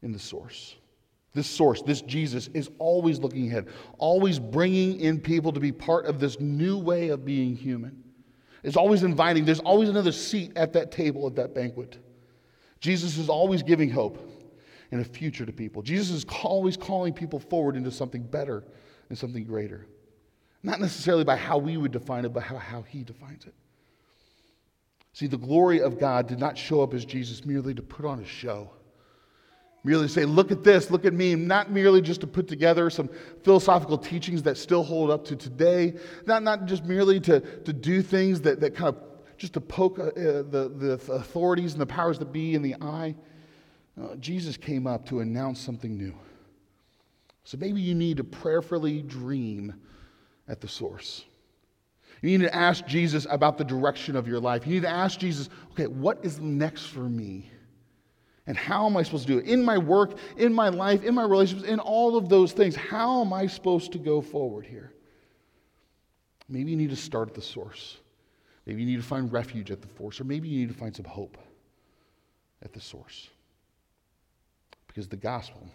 in 0.00 0.10
the 0.10 0.18
source. 0.18 0.76
This 1.34 1.46
source, 1.46 1.80
this 1.82 2.02
Jesus, 2.02 2.48
is 2.52 2.70
always 2.78 3.18
looking 3.18 3.48
ahead, 3.48 3.68
always 3.98 4.38
bringing 4.38 5.00
in 5.00 5.18
people 5.18 5.52
to 5.52 5.60
be 5.60 5.72
part 5.72 6.04
of 6.06 6.20
this 6.20 6.38
new 6.40 6.78
way 6.78 7.08
of 7.08 7.24
being 7.24 7.56
human 7.56 8.02
It's 8.62 8.76
always 8.76 9.02
inviting. 9.02 9.44
There's 9.44 9.60
always 9.60 9.88
another 9.88 10.12
seat 10.12 10.52
at 10.56 10.74
that 10.74 10.92
table 10.92 11.26
at 11.26 11.36
that 11.36 11.54
banquet. 11.54 11.98
Jesus 12.80 13.16
is 13.16 13.28
always 13.28 13.62
giving 13.62 13.88
hope 13.88 14.28
and 14.90 15.00
a 15.00 15.04
future 15.04 15.46
to 15.46 15.52
people. 15.52 15.80
Jesus 15.82 16.10
is 16.16 16.26
always 16.42 16.76
calling 16.76 17.14
people 17.14 17.38
forward 17.38 17.76
into 17.76 17.90
something 17.90 18.22
better 18.22 18.64
and 19.08 19.16
something 19.16 19.44
greater. 19.44 19.86
Not 20.62 20.80
necessarily 20.80 21.24
by 21.24 21.36
how 21.36 21.56
we 21.56 21.76
would 21.76 21.92
define 21.92 22.24
it, 22.26 22.32
but 22.32 22.42
how, 22.42 22.56
how 22.58 22.82
he 22.82 23.04
defines 23.04 23.46
it. 23.46 23.54
See, 25.14 25.26
the 25.26 25.38
glory 25.38 25.80
of 25.80 25.98
God 25.98 26.26
did 26.26 26.38
not 26.38 26.58
show 26.58 26.82
up 26.82 26.92
as 26.92 27.04
Jesus 27.04 27.44
merely 27.44 27.74
to 27.74 27.82
put 27.82 28.04
on 28.04 28.20
a 28.20 28.24
show 28.24 28.70
merely 29.84 30.08
say, 30.08 30.24
look 30.24 30.52
at 30.52 30.62
this, 30.62 30.90
look 30.90 31.04
at 31.04 31.12
me, 31.12 31.34
not 31.34 31.70
merely 31.70 32.00
just 32.00 32.20
to 32.20 32.26
put 32.26 32.46
together 32.46 32.88
some 32.88 33.08
philosophical 33.42 33.98
teachings 33.98 34.42
that 34.44 34.56
still 34.56 34.84
hold 34.84 35.10
up 35.10 35.24
to 35.24 35.36
today, 35.36 35.94
not, 36.26 36.42
not 36.42 36.66
just 36.66 36.84
merely 36.84 37.18
to, 37.20 37.40
to 37.40 37.72
do 37.72 38.02
things 38.02 38.40
that, 38.42 38.60
that 38.60 38.74
kind 38.74 38.88
of 38.88 39.02
just 39.36 39.54
to 39.54 39.60
poke 39.60 39.98
uh, 39.98 40.12
the, 40.14 40.72
the 40.76 40.92
authorities 41.12 41.72
and 41.72 41.80
the 41.80 41.86
powers 41.86 42.18
that 42.20 42.32
be 42.32 42.54
in 42.54 42.62
the 42.62 42.76
eye. 42.80 43.14
Uh, 44.00 44.14
Jesus 44.16 44.56
came 44.56 44.86
up 44.86 45.04
to 45.06 45.18
announce 45.18 45.60
something 45.60 45.96
new. 45.96 46.14
So 47.44 47.58
maybe 47.58 47.80
you 47.80 47.94
need 47.94 48.18
to 48.18 48.24
prayerfully 48.24 49.02
dream 49.02 49.74
at 50.46 50.60
the 50.60 50.68
source. 50.68 51.24
You 52.20 52.38
need 52.38 52.44
to 52.44 52.54
ask 52.54 52.86
Jesus 52.86 53.26
about 53.28 53.58
the 53.58 53.64
direction 53.64 54.14
of 54.14 54.28
your 54.28 54.38
life. 54.38 54.64
You 54.64 54.74
need 54.74 54.82
to 54.82 54.88
ask 54.88 55.18
Jesus, 55.18 55.48
okay, 55.72 55.88
what 55.88 56.20
is 56.24 56.38
next 56.38 56.86
for 56.86 57.00
me? 57.00 57.50
And 58.46 58.56
how 58.56 58.86
am 58.86 58.96
I 58.96 59.02
supposed 59.02 59.26
to 59.26 59.32
do 59.34 59.38
it? 59.38 59.46
In 59.46 59.64
my 59.64 59.78
work, 59.78 60.18
in 60.36 60.52
my 60.52 60.68
life, 60.68 61.04
in 61.04 61.14
my 61.14 61.24
relationships, 61.24 61.68
in 61.68 61.78
all 61.78 62.16
of 62.16 62.28
those 62.28 62.52
things, 62.52 62.74
how 62.74 63.20
am 63.20 63.32
I 63.32 63.46
supposed 63.46 63.92
to 63.92 63.98
go 63.98 64.20
forward 64.20 64.66
here? 64.66 64.92
Maybe 66.48 66.72
you 66.72 66.76
need 66.76 66.90
to 66.90 66.96
start 66.96 67.28
at 67.28 67.34
the 67.34 67.42
source. 67.42 67.98
Maybe 68.66 68.82
you 68.82 68.86
need 68.86 68.96
to 68.96 69.06
find 69.06 69.32
refuge 69.32 69.70
at 69.70 69.80
the 69.80 69.88
source, 69.96 70.20
or 70.20 70.24
maybe 70.24 70.48
you 70.48 70.60
need 70.60 70.72
to 70.72 70.78
find 70.78 70.94
some 70.94 71.04
hope 71.04 71.38
at 72.62 72.72
the 72.72 72.80
source. 72.80 73.28
Because 74.88 75.08
the 75.08 75.16
gospel, 75.16 75.66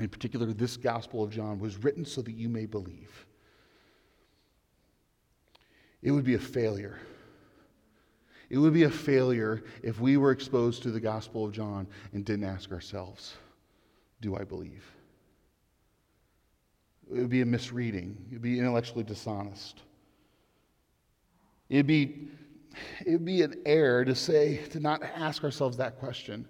in 0.00 0.08
particular 0.08 0.46
this 0.46 0.76
gospel 0.76 1.22
of 1.22 1.30
John, 1.30 1.58
was 1.58 1.76
written 1.84 2.04
so 2.04 2.22
that 2.22 2.32
you 2.32 2.48
may 2.48 2.66
believe. 2.66 3.26
It 6.02 6.12
would 6.12 6.24
be 6.24 6.34
a 6.34 6.38
failure 6.38 6.98
it 8.50 8.58
would 8.58 8.72
be 8.72 8.84
a 8.84 8.90
failure 8.90 9.62
if 9.82 10.00
we 10.00 10.16
were 10.16 10.30
exposed 10.30 10.82
to 10.84 10.90
the 10.90 11.00
Gospel 11.00 11.44
of 11.44 11.52
John 11.52 11.86
and 12.12 12.24
didn't 12.24 12.44
ask 12.44 12.72
ourselves, 12.72 13.34
Do 14.20 14.36
I 14.36 14.44
believe? 14.44 14.84
It 17.10 17.18
would 17.18 17.30
be 17.30 17.42
a 17.42 17.46
misreading. 17.46 18.16
It 18.30 18.34
would 18.34 18.42
be 18.42 18.58
intellectually 18.58 19.04
dishonest. 19.04 19.82
It'd 21.68 21.86
be, 21.86 22.28
it'd 23.04 23.24
be 23.24 23.42
an 23.42 23.62
error 23.66 24.04
to 24.04 24.14
say, 24.14 24.58
to 24.70 24.80
not 24.80 25.02
ask 25.02 25.44
ourselves 25.44 25.76
that 25.78 25.98
question. 25.98 26.46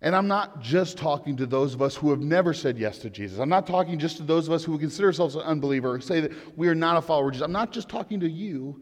And 0.00 0.14
I'm 0.14 0.28
not 0.28 0.60
just 0.60 0.98
talking 0.98 1.36
to 1.36 1.46
those 1.46 1.72
of 1.72 1.82
us 1.82 1.96
who 1.96 2.10
have 2.10 2.20
never 2.20 2.52
said 2.52 2.78
yes 2.78 2.98
to 2.98 3.10
Jesus. 3.10 3.38
I'm 3.38 3.48
not 3.48 3.66
talking 3.66 3.98
just 3.98 4.18
to 4.18 4.22
those 4.22 4.46
of 4.46 4.52
us 4.52 4.62
who 4.62 4.78
consider 4.78 5.08
ourselves 5.08 5.34
an 5.34 5.42
unbeliever, 5.42 6.00
say 6.00 6.20
that 6.20 6.58
we 6.58 6.68
are 6.68 6.74
not 6.74 6.96
a 6.96 7.02
follower 7.02 7.28
of 7.28 7.32
Jesus. 7.32 7.44
I'm 7.44 7.52
not 7.52 7.72
just 7.72 7.88
talking 7.88 8.20
to 8.20 8.28
you, 8.28 8.80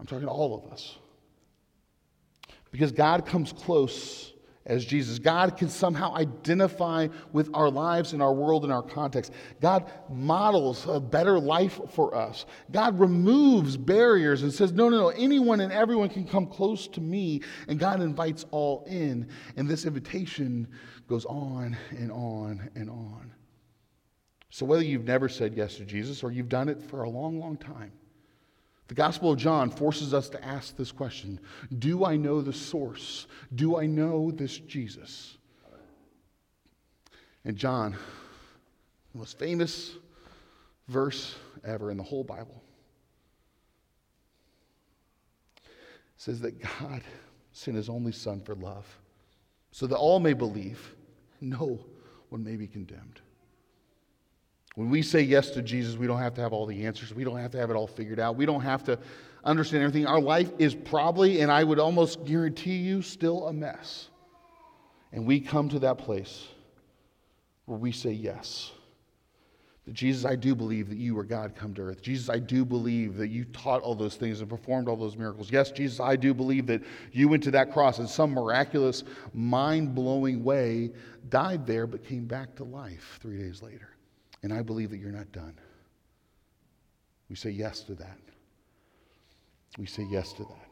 I'm 0.00 0.06
talking 0.06 0.26
to 0.26 0.30
all 0.30 0.54
of 0.54 0.72
us. 0.72 0.96
Because 2.76 2.92
God 2.92 3.24
comes 3.24 3.54
close 3.54 4.34
as 4.66 4.84
Jesus. 4.84 5.18
God 5.18 5.56
can 5.56 5.70
somehow 5.70 6.14
identify 6.14 7.08
with 7.32 7.48
our 7.54 7.70
lives 7.70 8.12
and 8.12 8.20
our 8.20 8.34
world 8.34 8.64
and 8.64 8.72
our 8.72 8.82
context. 8.82 9.32
God 9.62 9.90
models 10.10 10.86
a 10.86 11.00
better 11.00 11.40
life 11.40 11.80
for 11.88 12.14
us. 12.14 12.44
God 12.70 13.00
removes 13.00 13.78
barriers 13.78 14.42
and 14.42 14.52
says, 14.52 14.72
no, 14.72 14.90
no, 14.90 14.98
no, 14.98 15.08
anyone 15.08 15.60
and 15.60 15.72
everyone 15.72 16.10
can 16.10 16.26
come 16.26 16.46
close 16.46 16.86
to 16.88 17.00
me. 17.00 17.40
And 17.66 17.78
God 17.78 18.02
invites 18.02 18.44
all 18.50 18.84
in. 18.86 19.26
And 19.56 19.66
this 19.66 19.86
invitation 19.86 20.68
goes 21.08 21.24
on 21.24 21.78
and 21.92 22.12
on 22.12 22.68
and 22.74 22.90
on. 22.90 23.32
So 24.50 24.66
whether 24.66 24.84
you've 24.84 25.04
never 25.06 25.30
said 25.30 25.54
yes 25.56 25.76
to 25.76 25.86
Jesus 25.86 26.22
or 26.22 26.30
you've 26.30 26.50
done 26.50 26.68
it 26.68 26.82
for 26.82 27.04
a 27.04 27.08
long, 27.08 27.40
long 27.40 27.56
time, 27.56 27.92
the 28.88 28.94
Gospel 28.94 29.32
of 29.32 29.38
John 29.38 29.70
forces 29.70 30.14
us 30.14 30.28
to 30.30 30.44
ask 30.44 30.76
this 30.76 30.92
question 30.92 31.40
Do 31.78 32.04
I 32.04 32.16
know 32.16 32.40
the 32.40 32.52
source? 32.52 33.26
Do 33.54 33.76
I 33.76 33.86
know 33.86 34.30
this 34.30 34.58
Jesus? 34.58 35.36
And 37.44 37.56
John, 37.56 37.92
the 39.12 39.18
most 39.18 39.38
famous 39.38 39.92
verse 40.88 41.36
ever 41.64 41.90
in 41.90 41.96
the 41.96 42.02
whole 42.02 42.24
Bible, 42.24 42.62
says 46.16 46.40
that 46.40 46.60
God 46.60 47.02
sent 47.52 47.76
his 47.76 47.88
only 47.88 48.12
Son 48.12 48.40
for 48.40 48.54
love, 48.54 48.86
so 49.70 49.86
that 49.86 49.96
all 49.96 50.18
may 50.18 50.32
believe, 50.32 50.94
no 51.40 51.84
one 52.28 52.42
may 52.42 52.56
be 52.56 52.66
condemned. 52.66 53.20
When 54.76 54.90
we 54.90 55.00
say 55.00 55.22
yes 55.22 55.50
to 55.52 55.62
Jesus, 55.62 55.96
we 55.96 56.06
don't 56.06 56.18
have 56.18 56.34
to 56.34 56.42
have 56.42 56.52
all 56.52 56.66
the 56.66 56.84
answers. 56.84 57.14
We 57.14 57.24
don't 57.24 57.38
have 57.38 57.50
to 57.52 57.58
have 57.58 57.70
it 57.70 57.76
all 57.76 57.86
figured 57.86 58.20
out. 58.20 58.36
We 58.36 58.44
don't 58.44 58.60
have 58.60 58.84
to 58.84 58.98
understand 59.42 59.82
everything. 59.82 60.06
Our 60.06 60.20
life 60.20 60.52
is 60.58 60.74
probably, 60.74 61.40
and 61.40 61.50
I 61.50 61.64
would 61.64 61.78
almost 61.78 62.24
guarantee 62.26 62.76
you, 62.76 63.00
still 63.00 63.48
a 63.48 63.54
mess. 63.54 64.10
And 65.12 65.26
we 65.26 65.40
come 65.40 65.70
to 65.70 65.78
that 65.78 65.96
place 65.96 66.46
where 67.64 67.78
we 67.78 67.90
say 67.90 68.10
yes. 68.10 68.70
That 69.86 69.94
Jesus, 69.94 70.26
I 70.26 70.36
do 70.36 70.54
believe 70.54 70.90
that 70.90 70.98
you 70.98 71.14
were 71.14 71.24
God 71.24 71.54
come 71.54 71.72
to 71.74 71.80
earth. 71.80 72.02
Jesus, 72.02 72.28
I 72.28 72.38
do 72.38 72.62
believe 72.62 73.16
that 73.16 73.28
you 73.28 73.46
taught 73.46 73.80
all 73.80 73.94
those 73.94 74.16
things 74.16 74.42
and 74.42 74.50
performed 74.50 74.88
all 74.88 74.96
those 74.96 75.16
miracles. 75.16 75.50
Yes, 75.50 75.70
Jesus, 75.70 76.00
I 76.00 76.16
do 76.16 76.34
believe 76.34 76.66
that 76.66 76.82
you 77.12 77.30
went 77.30 77.42
to 77.44 77.50
that 77.52 77.72
cross 77.72 77.98
in 77.98 78.06
some 78.06 78.32
miraculous, 78.32 79.04
mind 79.32 79.94
blowing 79.94 80.44
way, 80.44 80.90
died 81.30 81.66
there, 81.66 81.86
but 81.86 82.04
came 82.04 82.26
back 82.26 82.54
to 82.56 82.64
life 82.64 83.18
three 83.22 83.38
days 83.38 83.62
later. 83.62 83.95
And 84.46 84.54
I 84.54 84.62
believe 84.62 84.90
that 84.90 84.98
you're 84.98 85.10
not 85.10 85.32
done. 85.32 85.58
We 87.28 87.34
say 87.34 87.50
yes 87.50 87.80
to 87.80 87.96
that. 87.96 88.16
we 89.76 89.86
say 89.86 90.06
yes 90.08 90.32
to 90.34 90.44
that. 90.44 90.68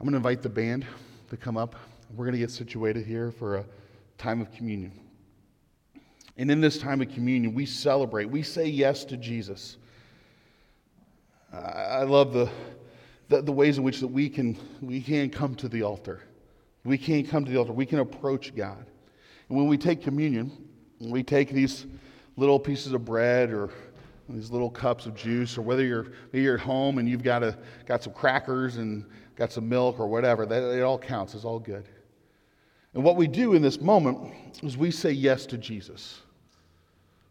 I'm 0.00 0.06
going 0.06 0.12
to 0.12 0.16
invite 0.16 0.40
the 0.40 0.48
band 0.48 0.86
to 1.28 1.36
come 1.36 1.58
up. 1.58 1.76
We're 2.16 2.24
going 2.24 2.32
to 2.32 2.38
get 2.38 2.50
situated 2.50 3.04
here 3.04 3.30
for 3.30 3.56
a 3.56 3.64
time 4.16 4.40
of 4.40 4.50
communion. 4.52 4.98
And 6.38 6.50
in 6.50 6.62
this 6.62 6.78
time 6.78 7.02
of 7.02 7.10
communion, 7.10 7.52
we 7.52 7.66
celebrate, 7.66 8.30
we 8.30 8.42
say 8.42 8.64
yes 8.64 9.04
to 9.04 9.18
Jesus. 9.18 9.76
I 11.52 12.04
love 12.04 12.32
the, 12.32 12.50
the, 13.28 13.42
the, 13.42 13.52
ways 13.52 13.76
in 13.76 13.84
which 13.84 14.00
that 14.00 14.08
we 14.08 14.30
can, 14.30 14.56
we 14.80 15.02
can 15.02 15.28
come 15.28 15.54
to 15.56 15.68
the 15.68 15.82
altar. 15.82 16.22
We 16.84 16.96
can 16.96 17.26
come 17.26 17.44
to 17.44 17.50
the 17.50 17.58
altar. 17.58 17.74
We 17.74 17.84
can 17.84 17.98
approach 17.98 18.56
God. 18.56 18.86
And 19.50 19.58
when 19.58 19.66
we 19.66 19.76
take 19.76 20.00
communion, 20.00 20.69
we 21.00 21.22
take 21.22 21.50
these 21.50 21.86
little 22.36 22.60
pieces 22.60 22.92
of 22.92 23.04
bread 23.04 23.50
or 23.50 23.70
these 24.28 24.50
little 24.50 24.70
cups 24.70 25.06
of 25.06 25.14
juice, 25.14 25.58
or 25.58 25.62
whether 25.62 25.84
you're 25.84 26.06
you're 26.32 26.54
at 26.54 26.60
home 26.60 26.98
and 26.98 27.08
you've 27.08 27.22
got 27.22 27.42
a 27.42 27.56
got 27.86 28.02
some 28.02 28.12
crackers 28.12 28.76
and 28.76 29.04
got 29.36 29.50
some 29.50 29.68
milk 29.68 29.98
or 29.98 30.06
whatever, 30.06 30.46
that, 30.46 30.62
it 30.62 30.82
all 30.82 30.98
counts. 30.98 31.34
It's 31.34 31.44
all 31.44 31.58
good. 31.58 31.88
And 32.94 33.02
what 33.02 33.16
we 33.16 33.26
do 33.26 33.54
in 33.54 33.62
this 33.62 33.80
moment 33.80 34.34
is 34.62 34.76
we 34.76 34.90
say 34.90 35.10
yes 35.10 35.46
to 35.46 35.58
Jesus. 35.58 36.20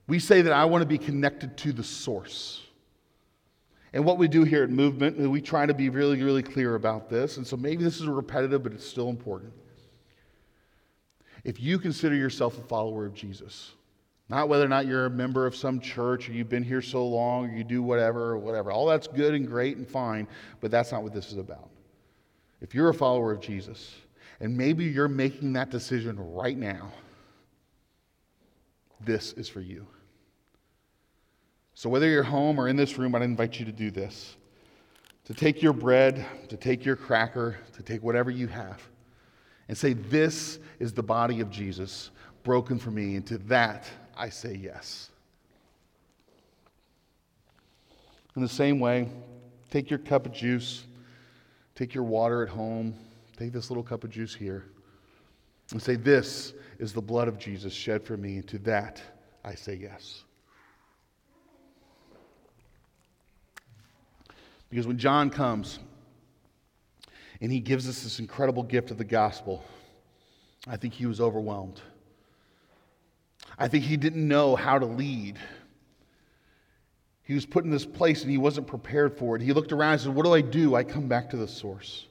We 0.08 0.17
say 0.17 0.41
that 0.41 0.53
I 0.53 0.65
want 0.65 0.82
to 0.82 0.88
be 0.88 0.97
connected 0.97 1.55
to 1.58 1.71
the 1.71 1.84
source. 1.84 2.62
And 3.93 4.05
what 4.05 4.17
we 4.17 4.27
do 4.27 4.43
here 4.43 4.63
at 4.63 4.69
Movement, 4.69 5.17
we 5.17 5.41
try 5.41 5.65
to 5.65 5.73
be 5.73 5.89
really, 5.89 6.21
really 6.21 6.43
clear 6.43 6.75
about 6.75 7.10
this. 7.10 7.38
And 7.38 7.45
so 7.45 7.58
maybe 7.58 7.84
this 7.84 7.99
is 7.99 8.08
repetitive, 8.08 8.63
but 8.63 8.71
it's 8.73 8.86
still 8.86 9.10
important. 9.10 9.51
If 11.43 11.60
you 11.60 11.80
consider 11.80 12.15
yourself 12.15 12.58
a 12.58 12.62
follower 12.62 13.06
of 13.06 13.13
Jesus, 13.13 13.73
not 14.30 14.47
whether 14.47 14.65
or 14.65 14.67
not 14.67 14.86
you're 14.86 15.08
a 15.08 15.10
member 15.10 15.45
of 15.45 15.56
some 15.56 15.80
church 15.80 16.30
or 16.30 16.34
you've 16.34 16.49
been 16.49 16.63
here 16.63 16.82
so 16.82 17.08
long 17.08 17.49
or 17.49 17.58
you 17.58 17.63
do 17.63 17.82
whatever 17.82 18.32
or 18.32 18.38
whatever, 18.38 18.71
all 18.71 18.86
that's 18.86 19.08
good 19.08 19.34
and 19.34 19.47
great 19.47 19.78
and 19.78 19.88
fine, 19.88 20.28
but 20.62 20.69
that's 20.69 20.91
not 20.91 21.02
what 21.02 21.13
this 21.13 21.32
is 21.32 21.38
about. 21.38 21.69
If 22.62 22.75
you're 22.75 22.89
a 22.89 22.93
follower 22.93 23.32
of 23.32 23.39
Jesus, 23.39 23.95
and 24.39 24.56
maybe 24.56 24.86
you're 24.86 25.08
making 25.08 25.54
that 25.54 25.69
decision 25.69 26.17
right 26.17 26.58
now, 26.58 26.91
this 29.02 29.34
is 29.34 29.49
for 29.49 29.62
you. 29.62 29.88
So, 31.73 31.89
whether 31.89 32.08
you're 32.08 32.23
home 32.23 32.60
or 32.60 32.67
in 32.67 32.75
this 32.75 32.97
room, 32.97 33.15
I'd 33.15 33.21
invite 33.21 33.60
you 33.60 33.65
to 33.65 33.71
do 33.71 33.89
this 33.89 34.36
to 35.25 35.34
take 35.34 35.62
your 35.62 35.73
bread, 35.73 36.25
to 36.49 36.58
take 36.58 36.84
your 36.84 36.95
cracker, 36.95 37.58
to 37.73 37.84
take 37.84 38.02
whatever 38.02 38.32
you 38.32 38.47
have, 38.47 38.82
and 39.67 39.78
say, 39.78 39.93
This 39.93 40.60
is 40.79 40.93
the 40.93 41.03
body 41.03 41.41
of 41.41 41.49
Jesus 41.49 42.11
broken 42.43 42.79
for 42.79 42.91
me. 42.91 43.15
And 43.15 43.25
to 43.27 43.37
that, 43.39 43.87
I 44.17 44.29
say 44.29 44.55
yes. 44.55 45.09
In 48.35 48.41
the 48.41 48.47
same 48.47 48.79
way, 48.79 49.09
take 49.69 49.89
your 49.89 49.99
cup 49.99 50.25
of 50.25 50.31
juice, 50.31 50.85
take 51.75 51.93
your 51.93 52.03
water 52.03 52.41
at 52.43 52.49
home, 52.49 52.93
take 53.37 53.51
this 53.51 53.69
little 53.69 53.83
cup 53.83 54.03
of 54.03 54.09
juice 54.09 54.33
here, 54.33 54.65
and 55.71 55.81
say, 55.81 55.95
This 55.95 56.53
is 56.79 56.93
the 56.93 57.01
blood 57.01 57.27
of 57.27 57.37
Jesus 57.37 57.73
shed 57.73 58.03
for 58.03 58.15
me. 58.17 58.37
And 58.37 58.47
to 58.47 58.57
that, 58.59 59.01
I 59.43 59.55
say 59.55 59.75
yes. 59.75 60.23
Because 64.69 64.85
when 64.85 64.97
John 64.97 65.29
comes 65.29 65.79
and 67.41 67.51
he 67.51 67.59
gives 67.59 67.89
us 67.89 68.03
this 68.03 68.19
incredible 68.19 68.63
gift 68.63 68.91
of 68.91 68.97
the 68.97 69.03
gospel, 69.03 69.63
I 70.67 70.78
think 70.78 70.93
he 70.93 71.06
was 71.06 71.22
overwhelmed. 71.22 71.82
I 73.58 73.67
think 73.67 73.84
he 73.84 73.98
didn't 73.98 74.28
know 74.28 74.56
how 74.56 74.80
to 74.80 74.86
lead. 74.86 75.38
He 77.24 77.34
was 77.34 77.45
put 77.45 77.63
in 77.63 77.69
this 77.69 77.86
place 77.86 78.22
and 78.24 78.32
he 78.32 78.38
wasn't 78.38 78.67
prepared 78.67 79.17
for 79.17 79.36
it. 79.36 79.41
He 79.41 79.54
looked 79.54 79.72
around 79.72 79.93
and 79.93 80.02
said, 80.02 80.15
What 80.15 80.26
do 80.26 80.34
I 80.34 80.41
do? 80.41 80.76
I 80.76 80.84
come 80.84 81.08
back 81.08 81.30
to 81.30 81.38
the 81.38 81.48
source. 81.48 82.08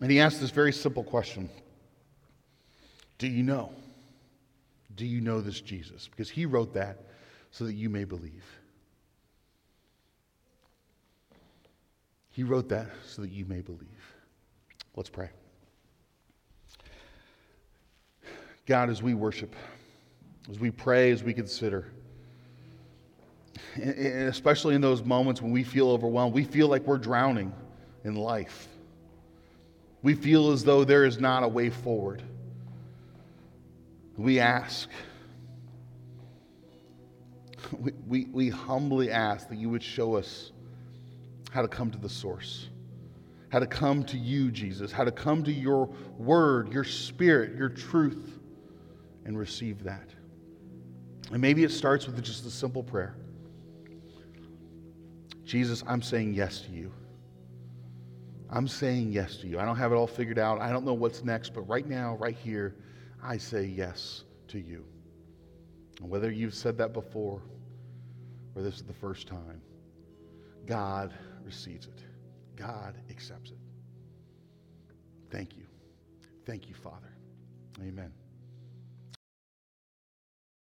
And 0.00 0.10
he 0.10 0.20
asked 0.20 0.40
this 0.40 0.50
very 0.50 0.72
simple 0.72 1.04
question 1.04 1.48
Do 3.18 3.26
you 3.26 3.42
know? 3.42 3.72
Do 4.96 5.06
you 5.06 5.20
know 5.20 5.40
this 5.40 5.60
Jesus? 5.60 6.08
Because 6.08 6.28
he 6.28 6.44
wrote 6.46 6.74
that 6.74 6.98
so 7.50 7.64
that 7.64 7.74
you 7.74 7.88
may 7.88 8.04
believe. 8.04 8.44
He 12.30 12.42
wrote 12.42 12.68
that 12.68 12.86
so 13.06 13.22
that 13.22 13.30
you 13.30 13.44
may 13.44 13.60
believe. 13.60 14.14
Let's 14.94 15.10
pray. 15.10 15.30
God, 18.70 18.88
as 18.88 19.02
we 19.02 19.14
worship, 19.14 19.56
as 20.48 20.60
we 20.60 20.70
pray, 20.70 21.10
as 21.10 21.24
we 21.24 21.34
consider, 21.34 21.88
and 23.74 24.28
especially 24.28 24.76
in 24.76 24.80
those 24.80 25.02
moments 25.02 25.42
when 25.42 25.50
we 25.50 25.64
feel 25.64 25.90
overwhelmed, 25.90 26.32
we 26.32 26.44
feel 26.44 26.68
like 26.68 26.86
we're 26.86 26.96
drowning 26.96 27.52
in 28.04 28.14
life. 28.14 28.68
We 30.02 30.14
feel 30.14 30.52
as 30.52 30.62
though 30.62 30.84
there 30.84 31.04
is 31.04 31.18
not 31.18 31.42
a 31.42 31.48
way 31.48 31.68
forward. 31.68 32.22
We 34.16 34.38
ask, 34.38 34.88
we, 37.76 37.90
we, 38.06 38.24
we 38.26 38.48
humbly 38.50 39.10
ask 39.10 39.48
that 39.48 39.58
you 39.58 39.68
would 39.70 39.82
show 39.82 40.14
us 40.14 40.52
how 41.50 41.62
to 41.62 41.68
come 41.68 41.90
to 41.90 41.98
the 41.98 42.08
source, 42.08 42.68
how 43.48 43.58
to 43.58 43.66
come 43.66 44.04
to 44.04 44.16
you, 44.16 44.52
Jesus, 44.52 44.92
how 44.92 45.02
to 45.02 45.10
come 45.10 45.42
to 45.42 45.52
your 45.52 45.86
word, 46.18 46.72
your 46.72 46.84
spirit, 46.84 47.56
your 47.56 47.68
truth, 47.68 48.36
and 49.24 49.38
receive 49.38 49.84
that. 49.84 50.08
And 51.32 51.40
maybe 51.40 51.64
it 51.64 51.70
starts 51.70 52.06
with 52.06 52.22
just 52.22 52.44
a 52.46 52.50
simple 52.50 52.82
prayer 52.82 53.16
Jesus, 55.50 55.82
I'm 55.88 56.00
saying 56.00 56.34
yes 56.34 56.60
to 56.60 56.70
you. 56.70 56.92
I'm 58.50 58.68
saying 58.68 59.10
yes 59.10 59.36
to 59.38 59.48
you. 59.48 59.58
I 59.58 59.64
don't 59.64 59.76
have 59.76 59.90
it 59.90 59.96
all 59.96 60.06
figured 60.06 60.38
out. 60.38 60.60
I 60.60 60.70
don't 60.70 60.84
know 60.84 60.94
what's 60.94 61.24
next, 61.24 61.54
but 61.54 61.62
right 61.62 61.88
now, 61.88 62.14
right 62.20 62.36
here, 62.36 62.76
I 63.20 63.36
say 63.36 63.64
yes 63.64 64.22
to 64.46 64.60
you. 64.60 64.84
And 66.00 66.08
whether 66.08 66.30
you've 66.30 66.54
said 66.54 66.78
that 66.78 66.92
before 66.92 67.42
or 68.54 68.62
this 68.62 68.76
is 68.76 68.84
the 68.84 68.92
first 68.92 69.26
time, 69.26 69.60
God 70.66 71.12
receives 71.44 71.86
it. 71.86 72.04
God 72.54 72.94
accepts 73.10 73.50
it. 73.50 73.58
Thank 75.30 75.56
you. 75.56 75.64
Thank 76.46 76.68
you, 76.68 76.76
Father. 76.76 77.12
Amen. 77.80 78.12